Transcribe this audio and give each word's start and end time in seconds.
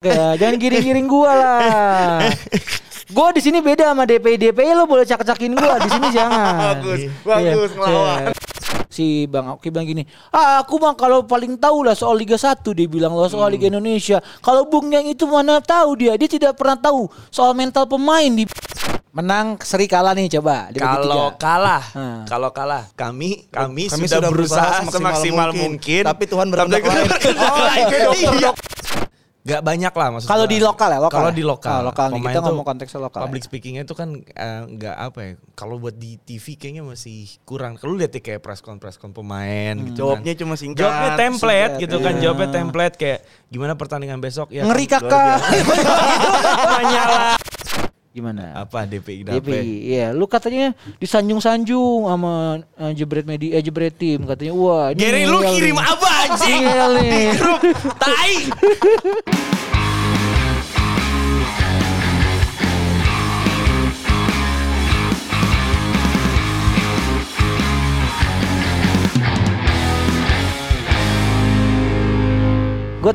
Ya, 0.00 0.32
jangan 0.32 0.56
giring-giring 0.56 1.04
gua 1.04 1.28
lah. 1.36 2.24
Gua 3.12 3.36
di 3.36 3.44
sini 3.44 3.60
beda 3.60 3.92
sama 3.92 4.08
DPI 4.08 4.48
DPI 4.48 4.72
lo 4.72 4.88
boleh 4.88 5.04
cak-cakin 5.04 5.52
gua 5.52 5.76
di 5.76 5.92
sini 5.92 6.08
jangan. 6.08 6.80
Bagus, 6.80 7.00
Iya, 7.04 7.12
bagus, 7.20 7.70
ngelawan. 7.76 8.20
iya. 8.24 8.32
Si 8.88 9.28
Bang 9.28 9.52
Oki 9.52 9.68
bilang 9.68 9.84
gini, 9.84 10.08
ah 10.32 10.64
aku 10.64 10.80
mah 10.80 10.96
kalau 10.96 11.20
paling 11.20 11.52
tahu 11.54 11.84
lah 11.84 11.92
soal 11.92 12.16
Liga 12.16 12.40
1 12.40 12.64
dia 12.72 12.88
bilang 12.88 13.12
lo 13.12 13.28
soal 13.28 13.52
Liga 13.52 13.68
Indonesia. 13.68 14.24
Kalau 14.40 14.64
Bung 14.64 14.88
yang 14.88 15.04
itu 15.04 15.28
mana 15.28 15.60
tahu 15.60 16.00
dia, 16.00 16.16
dia 16.16 16.30
tidak 16.30 16.56
pernah 16.56 16.80
tahu 16.80 17.04
soal 17.28 17.52
mental 17.52 17.84
pemain 17.84 18.32
di 18.32 18.48
menang 19.10 19.58
seri 19.58 19.84
kalah 19.84 20.14
nih 20.14 20.30
coba 20.32 20.70
Kalau 20.72 21.34
kalah, 21.34 21.82
Hmm. 21.92 22.22
kalau 22.24 22.48
kalah, 22.48 22.88
kami 22.94 23.44
kami, 23.52 23.90
Kami 23.90 24.06
sudah, 24.06 24.16
sudah 24.16 24.30
berusaha, 24.32 24.64
berusaha 24.80 24.96
semaksimal, 24.96 25.50
mungkin, 25.50 25.76
mungkin, 25.76 26.02
tapi 26.08 26.24
Tuhan 26.24 26.46
berkehendak 26.48 26.82
lain. 26.88 27.08
Oh, 27.36 28.14
iya, 28.14 28.30
iya. 28.38 28.50
Gak 29.40 29.64
banyak 29.64 29.88
lah 29.88 30.08
maksudnya. 30.12 30.32
Kalau 30.32 30.44
di 30.44 30.58
lokal 30.60 30.88
ya, 30.92 31.00
lokal. 31.00 31.16
Kalau 31.16 31.32
di 31.32 31.40
lokal. 31.40 31.78
Oh, 31.80 31.84
lokal 31.88 32.06
nih, 32.06 32.14
Pemain 32.20 32.34
kita 32.36 32.40
ngomong 32.44 32.66
konteksnya 32.66 33.00
lokal 33.00 33.20
Public 33.24 33.40
ya. 33.40 33.46
speakingnya 33.48 33.82
itu 33.82 33.94
kan 33.96 34.08
eh, 34.20 34.62
nggak 34.68 34.96
apa 35.00 35.18
ya. 35.18 35.32
Kalau 35.56 35.80
buat 35.80 35.96
di 35.96 36.20
TV 36.20 36.60
kayaknya 36.60 36.84
masih 36.84 37.24
kurang. 37.42 37.80
Kalau 37.80 37.96
lihat 37.96 38.12
ya 38.12 38.20
kayak 38.20 38.40
press 38.40 38.60
con 38.60 38.76
press 38.76 39.00
con 39.00 39.10
pemain 39.10 39.72
Hmm. 39.72 39.86
gitu 39.88 40.04
Jawabnya 40.04 40.32
kan. 40.34 40.40
cuma 40.44 40.54
singkat. 40.54 40.84
Jawabnya 40.84 41.10
template 41.16 41.72
singkat, 41.72 41.82
gitu 41.82 41.96
kan. 41.98 42.12
iya. 42.12 42.20
Jawabnya 42.20 42.48
template 42.52 42.94
kayak 42.94 43.18
gimana 43.48 43.72
pertandingan 43.74 44.20
besok 44.20 44.52
ya. 44.52 44.62
Ngeri 44.62 44.84
kan, 44.84 45.00
kakak. 45.02 45.38
luar 45.40 46.82
biasa. 46.84 47.48
Gimana? 48.10 48.66
apa 48.66 48.90
DPI 48.90 49.22
DPI, 49.22 49.38
dapat? 49.38 49.62
iya. 49.62 50.06
Lu 50.10 50.26
katanya 50.26 50.74
disanjung-sanjung 50.98 52.10
sama 52.10 52.58
eh, 52.74 52.92
jebret 52.98 53.22
media, 53.22 53.54
eh, 53.54 53.62
jebret 53.62 53.94
tim 53.94 54.26
katanya. 54.26 54.50
Wah, 54.50 54.90
ini 54.90 54.98
Gary 54.98 55.22
lu 55.30 55.38
kirim 55.46 55.78
apa 55.78 56.08
anjing? 56.26 56.62
Di 56.66 57.22
grup 57.38 57.62
tai. 58.02 58.34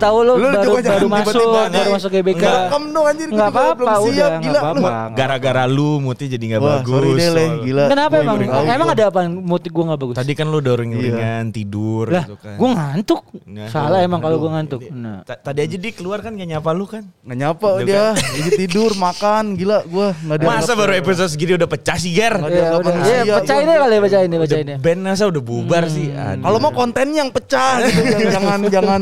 tahu 0.05 0.17
lu, 0.19 0.33
Lu 0.35 0.47
baru 0.47 0.53
baru 0.53 0.71
masuk, 0.71 1.33
tiba-tiba 1.33 1.49
baru 1.55 1.69
nih. 1.75 1.91
masuk 1.91 2.09
GBK. 2.11 2.43
Welcome 2.45 2.85
dong 2.87 3.05
anjir, 3.05 3.27
Enggak 3.27 3.49
gua 3.49 3.57
apa-apa, 3.57 3.83
udah 3.83 3.97
siap, 4.05 4.29
enggak 4.29 4.41
gila, 4.41 4.53
lu. 4.55 4.61
apa-apa. 4.61 4.91
Gara-gara 5.11 5.63
lu 5.65 5.89
moodnya 5.99 6.27
jadi 6.29 6.45
nggak 6.45 6.61
Wah, 6.61 6.69
bagus. 6.75 6.91
sorry 6.91 7.09
deh, 7.11 7.27
Le. 7.27 7.41
soal- 7.41 7.63
Gila. 7.65 7.83
Kenapa 7.87 8.13
Gua 8.13 8.21
emang? 8.21 8.37
Emang 8.67 8.87
gua. 8.87 8.95
ada 8.95 9.03
apa 9.05 9.19
mood 9.25 9.63
gue 9.65 9.83
gak 9.85 9.99
bagus? 9.99 10.15
Tadi 10.15 10.31
kan 10.33 10.45
lu 10.45 10.59
doring-doringan 10.59 11.43
tidur 11.49 12.05
lah, 12.07 12.23
gitu 12.23 12.35
kan. 12.37 12.55
gue 12.55 12.69
ngantuk. 12.71 13.21
Salah 13.67 13.99
emang 13.99 14.19
kalau 14.19 14.37
gue 14.37 14.49
ngantuk. 14.49 14.81
Nah. 14.87 15.17
Ta- 15.23 15.41
Tadi 15.41 15.59
aja 15.61 15.75
dia 15.75 15.91
keluar 15.91 16.19
kan 16.19 16.31
gak 16.31 16.47
nyapa 16.47 16.69
lu 16.71 16.85
kan. 16.85 17.03
Nggak 17.21 17.37
nyapa 17.39 17.67
Udah 17.75 17.83
dia. 17.83 18.05
Jadi 18.15 18.49
tidur, 18.57 18.91
makan, 18.93 19.55
gila 19.55 19.81
gua 19.85 20.13
nggak 20.15 20.35
ada. 20.35 20.45
Masa 20.45 20.71
baru 20.73 20.93
episode 20.93 21.27
segini 21.27 21.53
udah 21.53 21.65
pecah 21.65 21.95
sih 21.95 22.11
Ger? 22.11 22.33
Nggak 22.35 22.47
Ya 22.47 22.55
dianggap 22.55 22.77
udah, 22.77 22.91
manusia, 22.91 23.15
ya, 23.15 23.33
pecahin 23.35 23.45
gua. 23.57 23.65
deh 23.65 23.77
kali 23.77 23.93
ya, 23.93 24.01
pecahin 24.01 24.27
deh, 24.27 24.39
pecahin 24.39 24.65
deh. 24.65 24.77
Band 24.77 24.99
masa 25.01 25.23
udah 25.25 25.41
bubar 25.41 25.83
sih. 25.87 26.07
Aduh. 26.09 26.43
Kalau 26.43 26.57
mau 26.59 26.71
kontennya 26.71 27.17
yang 27.17 27.31
pecah 27.31 27.71
gitu, 27.81 28.01
jangan 28.29 28.59
jangan 28.67 29.01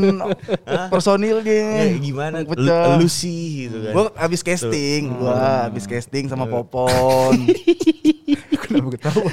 personilnya. 0.94 1.62
Ya, 1.82 1.98
gimana? 1.98 2.36
Pecah. 2.42 2.94
Lu, 2.94 3.02
lu 3.02 3.08
sih 3.08 3.66
gitu 3.66 3.76
kan. 3.80 3.92
Gua 3.92 4.04
habis 4.14 4.40
casting, 4.40 5.02
gua 5.12 5.34
habis 5.66 5.84
casting 5.84 6.24
sama 6.26 6.46
Popon. 6.46 7.34
Kenapa 8.64 8.96
ketawa 8.96 9.28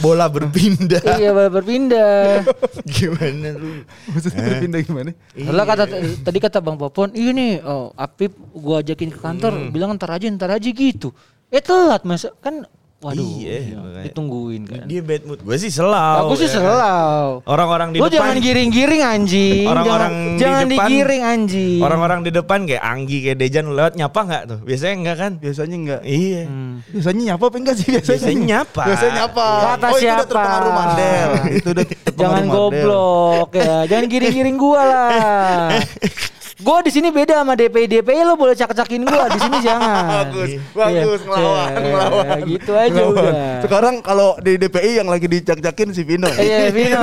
bola 0.00 0.26
berpindah. 0.26 1.02
Iya 1.14 1.30
ber- 1.30 1.52
berpindah. 1.52 2.40
gimana 2.96 3.48
lu? 3.52 3.84
Maksudnya 4.08 4.58
pindah 4.58 4.80
gimana? 4.80 5.10
Lah 5.36 5.64
kata 5.64 5.84
tadi 6.22 6.38
kata 6.40 6.58
Bang 6.58 6.80
Popon, 6.80 7.12
ini 7.12 7.60
oh 7.60 7.92
Apip 7.92 8.32
gua 8.50 8.80
ajakin 8.80 9.12
ke 9.12 9.18
kantor, 9.18 9.52
Hmm. 9.52 9.68
bilang 9.68 9.92
ntar 9.92 10.10
aja 10.10 10.24
ntar 10.26 10.50
aja 10.50 10.64
gitu. 10.64 11.12
Eh 11.52 11.60
telat 11.60 12.00
mas, 12.02 12.24
kan 12.40 12.64
waduh 13.02 13.26
Iya, 13.34 13.58
makanya. 13.74 14.04
ditungguin 14.06 14.62
kan. 14.64 14.84
Dia 14.86 15.00
bad 15.02 15.22
mood. 15.24 15.38
Gue 15.42 15.56
sih 15.58 15.68
selau. 15.68 16.18
Aku 16.24 16.34
sih 16.34 16.46
ya 16.46 16.54
kan? 16.54 16.62
selau. 16.62 17.26
Orang-orang 17.44 17.88
di 17.90 17.98
Lu 17.98 18.06
depan. 18.06 18.14
jangan 18.14 18.36
giring-giring 18.38 19.02
anjing. 19.02 19.66
Orang-orang 19.66 20.12
jangan, 20.12 20.30
di 20.30 20.38
jangan 20.38 20.62
depan- 20.64 20.88
digiring 20.88 21.22
anjing. 21.24 21.80
Orang-orang 21.80 22.18
di 22.22 22.30
depan 22.30 22.58
kayak 22.62 22.82
Anggi 22.82 23.18
kayak 23.20 23.36
Dejan 23.36 23.66
lewat 23.68 23.92
nyapa 23.94 24.20
nggak 24.22 24.42
tuh? 24.46 24.58
Biasanya 24.62 24.94
enggak 24.96 25.16
kan? 25.18 25.32
Biasanya 25.36 25.76
enggak. 25.76 26.00
Iya. 26.02 26.42
Hmm. 26.46 26.74
Biasanya 26.88 27.22
nyapa 27.28 27.44
apa 27.44 27.56
enggak 27.58 27.74
sih 27.74 27.86
biasanya? 27.88 28.12
Biasanya 28.14 28.42
nyapa. 28.46 28.82
Biasanya 28.86 29.12
nyapa. 29.18 29.46
Kata 29.52 29.82
oh, 29.82 29.90
itu 29.90 29.98
siapa? 29.98 30.14
udah 30.14 30.26
terpengaruh 30.26 30.72
Mandel. 30.72 31.28
itu 31.58 31.68
udah 31.68 31.84
terpengaruh 31.84 32.22
Jangan 32.22 32.44
Mandel. 32.44 32.54
goblok 32.54 33.48
ya. 33.52 33.74
Jangan 33.84 34.04
giring-giring 34.06 34.56
gua 34.56 34.80
lah. 34.82 35.68
Gua 36.62 36.78
di 36.78 36.88
sini 36.88 37.08
beda 37.08 37.36
sama 37.36 37.52
DPI 37.52 37.90
DPI 37.90 38.22
lo 38.22 38.34
boleh 38.34 38.54
cak-cakin 38.54 39.02
gua 39.02 39.26
di 39.26 39.36
sini 39.36 39.58
jangan. 39.60 40.06
Bagus, 40.22 40.48
Iya. 40.48 40.60
bagus, 40.72 41.20
ngelawan, 41.22 41.68
Iya, 41.68 41.80
ngelawan. 41.82 42.38
Gitu 42.46 42.72
aja 42.72 42.90
Ngelawan. 42.92 43.12
udah. 43.12 43.34
Sekarang 43.60 43.94
kalau 43.98 44.28
di 44.38 44.52
DPI 44.56 44.90
yang 44.96 45.08
lagi 45.08 45.26
dicak-cakin 45.26 45.88
si 45.90 46.02
Vino. 46.02 46.30
Iya 46.38 46.70
Vino 46.70 47.02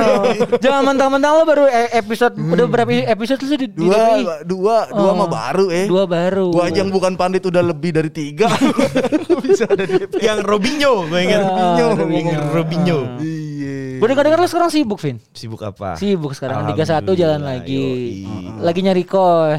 Jangan 0.56 0.82
mentang-mentang 0.86 1.32
lo 1.34 1.44
baru 1.44 1.64
e- 1.66 1.92
episode 1.94 2.34
Udah 2.36 2.66
berapa 2.66 2.88
episode 3.06 3.38
lu 3.38 3.46
sih 3.46 3.58
di, 3.58 3.66
di 3.68 3.76
Dua, 3.82 3.94
DPI? 3.94 4.22
dua, 4.44 4.76
dua 4.88 5.06
Oh, 5.06 5.16
mah 5.16 5.28
baru 5.28 5.66
eh. 5.68 5.86
Dua 5.86 6.04
baru 6.04 6.48
Gua 6.50 6.64
aja 6.66 6.80
yang 6.80 6.88
bukan 6.88 7.14
pandit 7.14 7.42
udah 7.42 7.60
lebih 7.62 7.92
dari 7.92 8.08
tiga. 8.08 8.48
Bisa 9.44 9.64
ada 9.66 9.84
DPI. 9.84 10.20
Yang 10.20 10.38
Robinho, 10.42 11.04
gue 11.06 11.20
ingat. 11.20 11.42
Ah, 11.42 11.76
Robinho. 11.76 11.88
Robinho. 11.98 12.40
Robinho. 12.50 12.98
Iya. 13.18 13.98
Gue 13.98 14.06
dengar-dengar 14.06 14.38
lo 14.38 14.48
sekarang 14.48 14.70
sibuk 14.70 14.96
Vin 14.96 15.20
Sibuk 15.30 15.60
apa? 15.60 15.92
Sibuk 15.92 16.32
sekarang 16.32 16.64
Liga 16.66 16.84
1 16.84 17.04
jalan 17.12 17.42
lagi 17.42 17.76
yoi. 17.76 18.24
Lagi 18.60 18.80
nyari 18.80 19.04
kos 19.04 19.49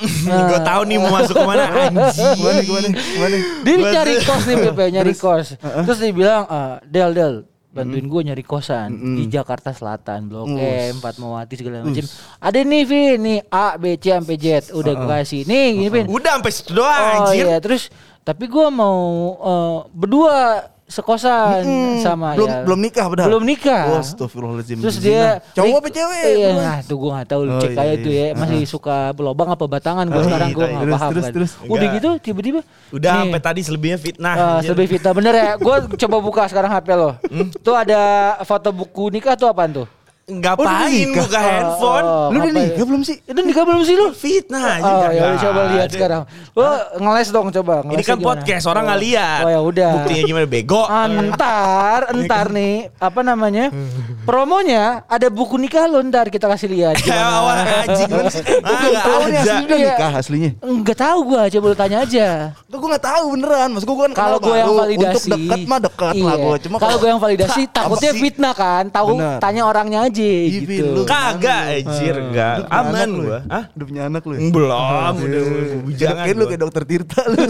gue 0.48 0.60
tahu 0.64 0.82
nih 0.88 0.96
mau 0.96 1.12
masuk 1.12 1.36
ke 1.36 1.44
mana 1.44 1.64
anjing. 1.84 2.32
Gimana 2.40 2.60
gimana? 2.64 2.86
Gimana? 2.88 3.36
Dia 3.60 3.76
cari 3.92 4.12
kos 4.18 4.42
nih 4.44 4.56
Pepe 4.64 4.84
nyari 4.90 5.12
kos 5.12 5.46
Terus 5.60 5.98
dia 6.00 6.12
bilang 6.12 6.42
ah, 6.48 6.80
Del 6.82 7.12
Del 7.12 7.34
bantuin 7.70 8.02
gue 8.02 8.20
nyari 8.26 8.42
kosan 8.42 8.90
di 9.14 9.30
Jakarta 9.30 9.70
Selatan 9.70 10.26
Blok 10.26 10.50
M, 10.50 10.98
Fatmawati 10.98 11.54
segala 11.54 11.86
macam. 11.86 12.02
Ada 12.42 12.66
nih 12.66 12.82
Vin, 12.82 13.16
nih 13.22 13.38
A, 13.46 13.78
B, 13.78 13.94
C 13.94 14.10
sampai 14.10 14.34
Z 14.34 14.74
udah 14.74 14.90
gue 14.90 15.06
kasih. 15.06 15.46
Nih 15.46 15.66
gini 15.78 15.86
Vin. 15.86 16.06
Udah 16.10 16.34
sampai 16.34 16.50
situ 16.50 16.74
doang 16.74 16.90
Oh 16.90 17.30
anjir. 17.30 17.46
iya, 17.46 17.62
terus 17.62 17.86
tapi 18.20 18.50
gua 18.50 18.74
mau 18.74 18.98
eh, 19.38 19.78
berdua 19.94 20.66
sekosan 20.90 21.62
sama 21.98 22.34
belum 22.34 22.50
ya. 22.50 22.60
belum 22.62 22.80
nikah 22.80 23.04
padahal. 23.06 23.28
Belum 23.30 23.44
nikah. 23.44 23.82
Oh, 23.88 23.98
astagfirullahaladzim. 23.98 24.76
Terus 24.76 24.96
dia 24.98 25.38
cowok 25.52 25.76
apa 25.76 25.88
cewek? 25.88 26.24
Iya, 26.26 26.48
Belum. 26.50 26.54
nah 26.58 26.76
tuh 26.82 26.96
gua 26.96 27.10
nggak 27.14 27.28
tahu 27.28 27.40
lu 27.40 27.50
Oh, 27.50 27.60
cek 27.60 27.70
iya, 27.70 27.80
aja 27.80 27.94
tuh 27.96 28.12
iya. 28.12 28.26
ya. 28.26 28.34
Masih 28.34 28.60
suka 28.66 28.96
belobang 29.12 29.48
apa 29.48 29.64
batangan 29.64 30.04
gua 30.04 30.18
Oh, 30.18 30.24
sekarang 30.24 30.48
gua 30.50 30.60
iya, 30.60 30.72
nggak 30.72 30.82
terus, 30.82 30.94
paham 30.96 31.10
terus, 31.10 31.22
kan. 31.22 31.32
terus. 31.32 31.50
Udah 31.62 31.70
Enggak. 31.80 31.94
gitu 31.94 32.10
tiba-tiba 32.20 32.60
Udah 32.90 33.10
nih, 33.12 33.20
sampai 33.22 33.40
tadi 33.40 33.60
selebihnya 33.62 33.98
fitnah. 33.98 34.34
eh, 34.34 34.42
anjir. 34.58 34.68
lebih 34.68 34.86
Vita 34.90 35.10
bener 35.12 35.32
ya. 35.32 35.50
Gua 35.56 35.76
coba 36.02 36.16
buka 36.18 36.42
sekarang 36.44 36.70
HP 36.70 36.88
lo. 36.92 37.10
Hmm? 37.22 37.48
Tuh 37.56 37.74
ada 37.74 38.00
foto 38.42 38.68
buku 38.70 39.08
nikah 39.10 39.34
tuh 39.34 39.46
apaan 39.46 39.70
tuh? 39.72 39.86
Ngapain 40.32 40.90
nikah? 40.92 41.20
buka 41.20 41.38
handphone? 41.38 42.06
Oh, 42.06 42.26
Lu 42.28 42.36
udah 42.36 42.46
ngapain? 42.46 42.66
nikah 42.68 42.84
belum 42.86 43.02
sih? 43.02 43.16
Itu 43.20 43.40
nikah 43.40 43.64
belum 43.64 43.82
sih 43.82 43.94
lu? 43.94 44.06
Fitnah 44.12 44.62
anjir. 44.72 44.92
Oh 44.92 45.10
ya 45.10 45.22
udah 45.24 45.40
coba 45.40 45.60
lihat 45.68 45.82
ada. 45.82 45.92
sekarang. 45.92 46.22
Lo 46.52 46.68
ngeles 46.96 47.28
dong 47.28 47.46
coba. 47.52 47.74
Ini 47.76 47.86
ngelesnya 47.90 48.06
kan 48.06 48.16
gimana? 48.16 48.28
podcast, 48.30 48.64
orang 48.66 48.82
nggak 48.84 48.96
Oh. 48.96 49.04
lihat. 49.04 49.40
Oh 49.40 49.50
ya 49.50 49.60
udah. 49.62 49.90
Buktinya 49.96 50.22
gimana 50.24 50.46
bego? 50.46 50.82
Antar, 50.86 52.00
entar 52.10 52.46
nih 52.48 52.74
apa 52.96 53.20
namanya 53.20 53.64
promonya 54.28 54.82
ada 55.06 55.26
buku 55.26 55.56
nikah 55.56 55.84
lo 55.84 56.00
ntar 56.02 56.28
kita 56.28 56.46
kasih 56.46 56.68
lihat 56.68 56.94
Ya 57.02 57.18
awal 57.18 57.56
gimana. 57.56 57.82
anjing. 57.82 58.08
Ah, 58.10 58.70
Belum 58.70 58.90
nggak 58.90 59.02
tahu 59.02 59.20
nih 59.22 59.34
ada. 59.34 59.40
asli 59.42 59.64
udah 59.64 59.76
Iya. 59.76 59.88
nikah 59.88 60.12
aslinya. 60.14 60.50
Enggak 60.60 60.98
tahu 60.98 61.18
gua 61.26 61.42
coba 61.48 61.66
lu 61.66 61.76
tanya 61.76 61.98
aja. 62.00 62.28
Tuh 62.62 62.78
gue 62.78 62.88
gak 62.90 63.04
tahu 63.04 63.24
beneran. 63.32 63.68
Maksud 63.70 63.86
gue 63.86 63.96
kan 63.98 64.12
Kalau 64.12 64.36
kenal 64.36 64.44
gue 64.44 64.56
yang 64.56 64.72
validasi, 64.72 65.10
Untuk 65.20 65.30
dekat 65.32 65.60
mah 65.64 65.80
dekat 65.80 66.14
lah 66.16 66.30
iya. 66.30 66.34
gue. 66.40 66.56
Cuma 66.60 66.76
kalau 66.78 66.96
gue 66.96 67.08
yang 67.08 67.20
validasi 67.20 67.60
takutnya 67.68 68.12
fitnah 68.14 68.54
kan. 68.54 68.84
Tahu 68.88 69.08
tanya 69.38 69.62
orangnya 69.64 69.98
aja 70.02 70.19
Iya, 70.20 70.40
gitu. 70.52 70.68
Vin, 70.68 70.84
lu. 70.92 71.02
Kagak 71.08 71.62
anjir, 71.80 72.14
enggak. 72.20 72.56
Aman 72.68 73.08
lu 73.08 73.22
gua. 73.24 73.32
ya? 73.32 73.40
Hah? 73.48 73.64
Udah 73.72 73.86
punya 73.88 74.02
anak 74.12 74.22
lu 74.28 74.32
ya? 74.36 74.40
Belum, 74.52 75.14
udah 75.16 75.40
Jangan 75.40 75.80
bujangan 75.84 76.24
kayak 76.24 76.36
lu 76.36 76.44
kayak 76.44 76.60
dokter 76.60 76.82
Tirta 76.84 77.22
lu. 77.26 77.40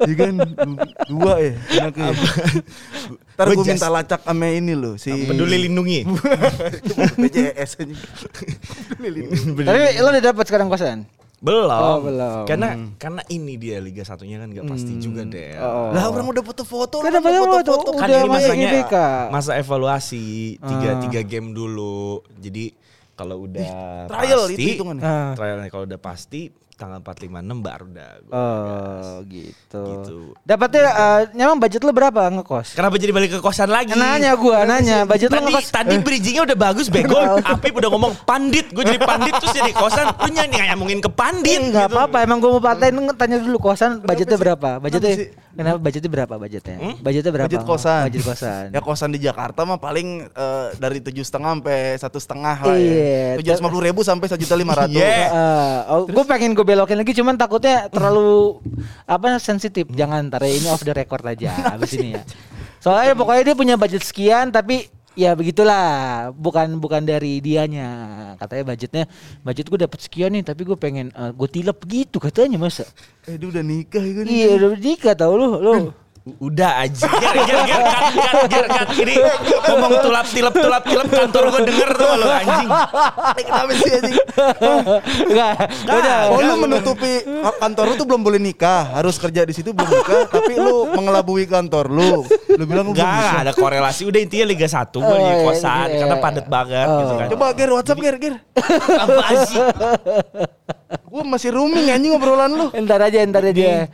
Iya 0.00 0.14
kan 0.16 0.34
dua 1.12 1.32
ya 1.38 1.52
anaknya. 1.76 2.12
Ntar 3.36 3.46
Gua 3.52 3.54
gue 3.60 3.66
minta 3.68 3.88
lacak 3.92 4.20
sama 4.24 4.48
ini 4.48 4.72
lu 4.72 4.96
si 4.96 5.12
Peduli 5.12 5.68
lindungi. 5.68 6.08
PJS 7.20 7.70
aja. 7.84 7.94
Tapi 9.68 9.80
lo 10.00 10.08
udah 10.08 10.24
dapat 10.24 10.44
sekarang 10.48 10.72
kosan? 10.72 11.04
Belum. 11.40 11.72
Oh, 11.72 11.98
belum. 12.04 12.44
Karena 12.44 12.68
karena 12.94 13.22
ini 13.26 13.56
dia 13.56 13.80
Liga 13.80 14.04
Satunya 14.04 14.36
kan 14.36 14.52
nggak 14.52 14.68
pasti 14.68 14.92
juga 15.00 15.24
deh. 15.24 15.56
Oh. 15.56 15.88
Lah 15.88 16.04
orang 16.06 16.28
udah 16.28 16.44
foto-foto 16.44 17.00
Kan 17.00 17.16
mau 17.16 17.56
foto-foto. 17.56 17.90
Kan 17.96 18.06
Udah 18.06 18.20
ini 18.20 18.28
masanya 18.28 18.66
GBK. 18.68 18.94
masa 19.32 19.52
evaluasi 19.56 20.24
tiga 20.60 20.88
Ah. 20.90 21.00
tiga 21.00 21.20
game 21.24 21.50
dulu. 21.50 22.20
Jadi 22.36 22.76
kalau 23.16 23.48
udah 23.48 23.68
trial 24.06 24.40
pasti, 24.44 24.54
itu 24.54 24.68
hitungannya. 24.76 25.02
Ah. 25.02 25.32
trialnya 25.32 25.68
kalau 25.68 25.84
udah 25.84 26.00
pasti 26.00 26.52
tanggal 26.80 27.04
4 27.04 27.28
5 27.28 27.44
6 27.44 27.60
baru 27.60 27.86
dah 27.92 28.10
gua 28.24 28.32
Oh 28.32 29.16
gitu. 29.28 29.82
Gitu. 29.84 30.18
Dapatnya 30.48 30.82
eh, 30.88 31.20
nyamang 31.36 31.60
budget 31.60 31.84
lu 31.84 31.92
berapa 31.92 32.32
ngekos? 32.32 32.72
Kenapa 32.72 32.96
jadi 32.96 33.12
balik 33.12 33.36
ke 33.36 33.40
kosan 33.44 33.68
lagi? 33.68 33.92
Nanya 33.92 34.32
gua, 34.40 34.64
nanya 34.64 35.04
budget 35.04 35.28
lu 35.28 35.36
Tadi, 35.36 35.52
ngekos. 35.52 35.68
tadi 35.68 35.94
bridgingnya 36.00 36.42
udah 36.48 36.56
bagus 36.56 36.88
bego. 36.94 37.20
Apip 37.44 37.76
udah 37.76 37.90
ngomong 37.92 38.12
pandit, 38.24 38.72
gue 38.72 38.80
jadi 38.80 38.96
pandit 38.96 39.36
terus 39.36 39.52
jadi 39.52 39.72
kosan. 39.76 40.08
Lu 40.16 40.30
nyanyi 40.32 40.56
ngomongin 40.72 40.98
ke 41.04 41.10
pandit. 41.12 41.60
Enggak 41.60 41.92
gitu. 41.92 41.96
apa-apa, 42.00 42.16
emang 42.24 42.38
gua 42.40 42.50
mau 42.56 42.62
paten 42.64 42.92
tanya 43.14 43.36
dulu 43.36 43.58
kosan 43.60 44.00
budgetnya 44.00 44.38
berapa? 44.40 44.80
Budgetnya? 44.80 45.36
Kenapa 45.56 45.78
budgetnya 45.82 46.10
berapa 46.10 46.34
budgetnya? 46.38 46.76
Budgetnya 47.02 47.32
berapa? 47.32 47.48
Budget 47.50 47.64
kosan. 47.66 48.02
Budget 48.10 48.24
kosan. 48.26 48.64
Ya 48.70 48.80
kosan 48.80 49.10
di 49.10 49.20
Jakarta 49.22 49.66
mah 49.66 49.78
paling 49.82 50.30
eh, 50.30 50.66
dari 50.78 50.98
tujuh 51.02 51.24
setengah 51.26 51.58
sampai 51.58 51.78
satu 51.98 52.18
setengah 52.22 52.56
lah 52.62 52.76
Iya, 52.78 52.94
ya. 52.94 53.28
Tujuh 53.42 53.50
ratus 53.58 53.82
ribu 53.82 54.00
sampai 54.06 54.26
satu 54.30 54.40
juta 54.40 54.54
lima 54.54 54.72
ratus. 54.74 54.96
Yeah. 54.96 55.30
oh, 55.92 56.06
gue 56.06 56.24
pengen 56.24 56.54
gue 56.54 56.62
belokin 56.62 56.98
lagi 56.98 57.12
cuman 57.16 57.34
takutnya 57.34 57.90
terlalu 57.90 58.62
apa 59.04 59.40
sensitif. 59.42 59.90
Jangan 59.90 60.30
ntar 60.30 60.46
ya, 60.46 60.52
ini 60.54 60.68
off 60.70 60.86
the 60.86 60.94
record 60.94 61.24
aja 61.26 61.50
abis 61.74 61.98
ini 61.98 62.14
ya. 62.14 62.22
Soalnya 62.80 63.12
pokoknya 63.12 63.42
dia 63.52 63.56
punya 63.56 63.74
budget 63.76 64.00
sekian 64.06 64.48
tapi 64.48 64.88
ya 65.18 65.34
begitulah. 65.34 66.30
Bukan 66.34 66.78
bukan 66.78 67.02
dari 67.06 67.38
dianya. 67.42 67.88
Katanya 68.38 68.64
budgetnya 68.74 69.04
budget 69.42 69.66
gue 69.68 69.78
dapat 69.84 69.98
sekian 70.00 70.30
nih 70.34 70.44
tapi 70.46 70.62
gue 70.64 70.76
pengen 70.76 71.10
gue 71.12 71.48
tilep 71.50 71.78
gitu 71.88 72.16
katanya 72.20 72.56
masa 72.60 72.84
Eh 73.28 73.36
dia 73.36 73.48
udah 73.48 73.64
nikah 73.64 74.00
ya 74.00 74.12
kan? 74.16 74.24
iya 74.28 74.48
udah 74.56 74.70
nikah 74.80 75.14
tau 75.16 75.34
lu 75.36 75.60
lu 75.60 75.72
Udah 76.20 76.84
aja. 76.84 77.08
Ger, 77.08 77.36
ger, 77.48 77.58
ger, 77.64 77.80
cut, 77.80 78.04
ger, 78.52 78.66
cut. 78.68 78.88
Ini 78.92 79.14
ngomong 79.72 79.92
tulap 80.04 80.26
tilap 80.28 80.52
tulap 80.52 80.84
tilap 80.84 81.08
kantor 81.08 81.42
gue 81.48 81.62
denger 81.72 81.90
tuh 81.96 82.08
lo 82.20 82.26
anjing. 82.28 82.70
Kenapa 83.40 83.72
sih 83.72 83.90
anjing? 83.96 84.16
enggak 85.32 85.52
udah 85.88 86.16
Oh 86.28 86.40
lu 86.44 86.54
menutupi 86.60 87.24
kantor 87.56 87.84
lu 87.88 87.94
tuh 87.96 88.06
belum 88.06 88.20
boleh 88.20 88.40
nikah, 88.40 89.00
harus 89.00 89.16
kerja 89.16 89.48
di 89.48 89.56
situ 89.56 89.72
belum 89.72 89.88
nikah, 89.88 90.28
tapi 90.28 90.60
lu 90.60 90.92
mengelabui 90.92 91.48
kantor 91.48 91.88
lu. 91.88 92.28
Lu 92.28 92.64
bilang 92.68 92.92
lu 92.92 92.92
belum 92.92 93.00
Enggak, 93.00 93.16
bisa. 93.24 93.38
ada 93.40 93.52
korelasi. 93.56 94.02
Udah 94.04 94.20
intinya 94.20 94.46
Liga 94.52 94.68
1 94.68 94.92
gue 94.92 95.16
di 95.16 95.24
iya, 95.24 95.36
kosan 95.40 95.88
iya. 95.88 95.98
karena 96.04 96.16
padat 96.20 96.46
banget 96.52 96.88
gitu 97.00 97.12
kan. 97.16 97.26
Coba 97.32 97.44
Ger 97.56 97.70
WhatsApp 97.72 98.00
Ger 98.04 98.16
Ger. 98.20 98.34
Apa 99.08 99.24
sih? 99.48 99.60
Gua 101.06 101.22
masih 101.22 101.54
rooming 101.54 101.86
anjing 101.90 102.14
obrolan 102.14 102.50
lu. 102.50 102.66
Ntar 102.74 102.98
aja, 103.06 103.22
ntar 103.22 103.46
aja. 103.46 103.86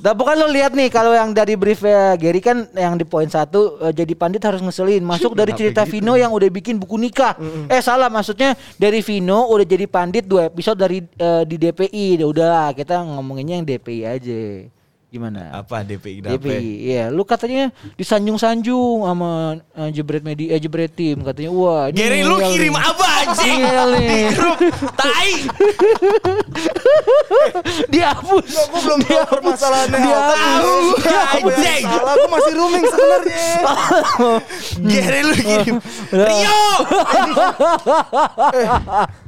Nah, 0.00 0.12
bukan 0.16 0.34
lo 0.36 0.48
lihat 0.48 0.72
nih 0.72 0.88
kalau 0.88 1.12
yang 1.12 1.36
dari 1.36 1.56
brief 1.68 1.84
Gary 2.16 2.40
kan 2.40 2.64
yang 2.72 2.96
di 2.96 3.04
poin 3.04 3.28
satu 3.28 3.76
eh, 3.84 3.92
jadi 3.92 4.16
pandit 4.16 4.40
harus 4.40 4.64
ngeselin. 4.64 5.04
Masuk 5.04 5.36
dari 5.36 5.52
cerita 5.52 5.84
Vino 5.84 6.16
yang 6.16 6.32
udah 6.32 6.48
bikin 6.48 6.80
buku 6.80 6.96
nikah. 6.96 7.36
Eh 7.68 7.84
salah 7.84 8.08
maksudnya 8.08 8.56
dari 8.80 9.04
Vino 9.04 9.52
udah 9.52 9.68
jadi 9.68 9.84
pandit 9.84 10.24
dua 10.24 10.48
episode 10.48 10.80
dari 10.80 11.04
eh, 11.04 11.42
di 11.44 11.60
DPI. 11.60 12.24
Udah 12.24 12.46
lah 12.48 12.68
kita 12.72 13.04
ngomonginnya 13.04 13.60
yang 13.60 13.66
DPI 13.68 14.00
aja. 14.08 14.77
Gimana? 15.08 15.56
Apa 15.56 15.88
DPI 15.88 16.20
kenapa? 16.20 16.36
DPI, 16.36 16.84
iya. 16.84 17.08
Lu 17.08 17.24
katanya 17.24 17.72
disanjung-sanjung 17.96 19.08
sama 19.08 19.56
eh, 19.72 19.88
jebret 19.88 20.20
media, 20.20 20.52
eh, 20.52 20.60
jebret 20.60 20.92
tim 20.92 21.24
katanya. 21.24 21.48
Wah, 21.48 21.88
ini 21.88 21.96
Gary 21.96 22.20
lu 22.28 22.36
kirim 22.36 22.76
nih. 22.76 22.88
apa 22.92 23.06
anjing? 23.24 23.58
Di 24.04 24.18
grup 24.36 24.60
tai. 25.00 25.32
Dihapus. 27.88 28.68
Gua 28.68 28.80
belum 28.84 29.00
tahu 29.00 29.24
permasalahannya 29.32 29.96
Dia 29.96 30.20
tahu, 30.28 30.76
anjing. 31.48 31.82
salah? 31.88 32.12
Gua 32.12 32.28
masih 32.28 32.52
rooming 32.52 32.84
sebenarnya. 32.84 33.48
Gary 34.84 35.20
lu 35.24 35.32
kirim. 35.40 35.76
Rio. 36.28 36.60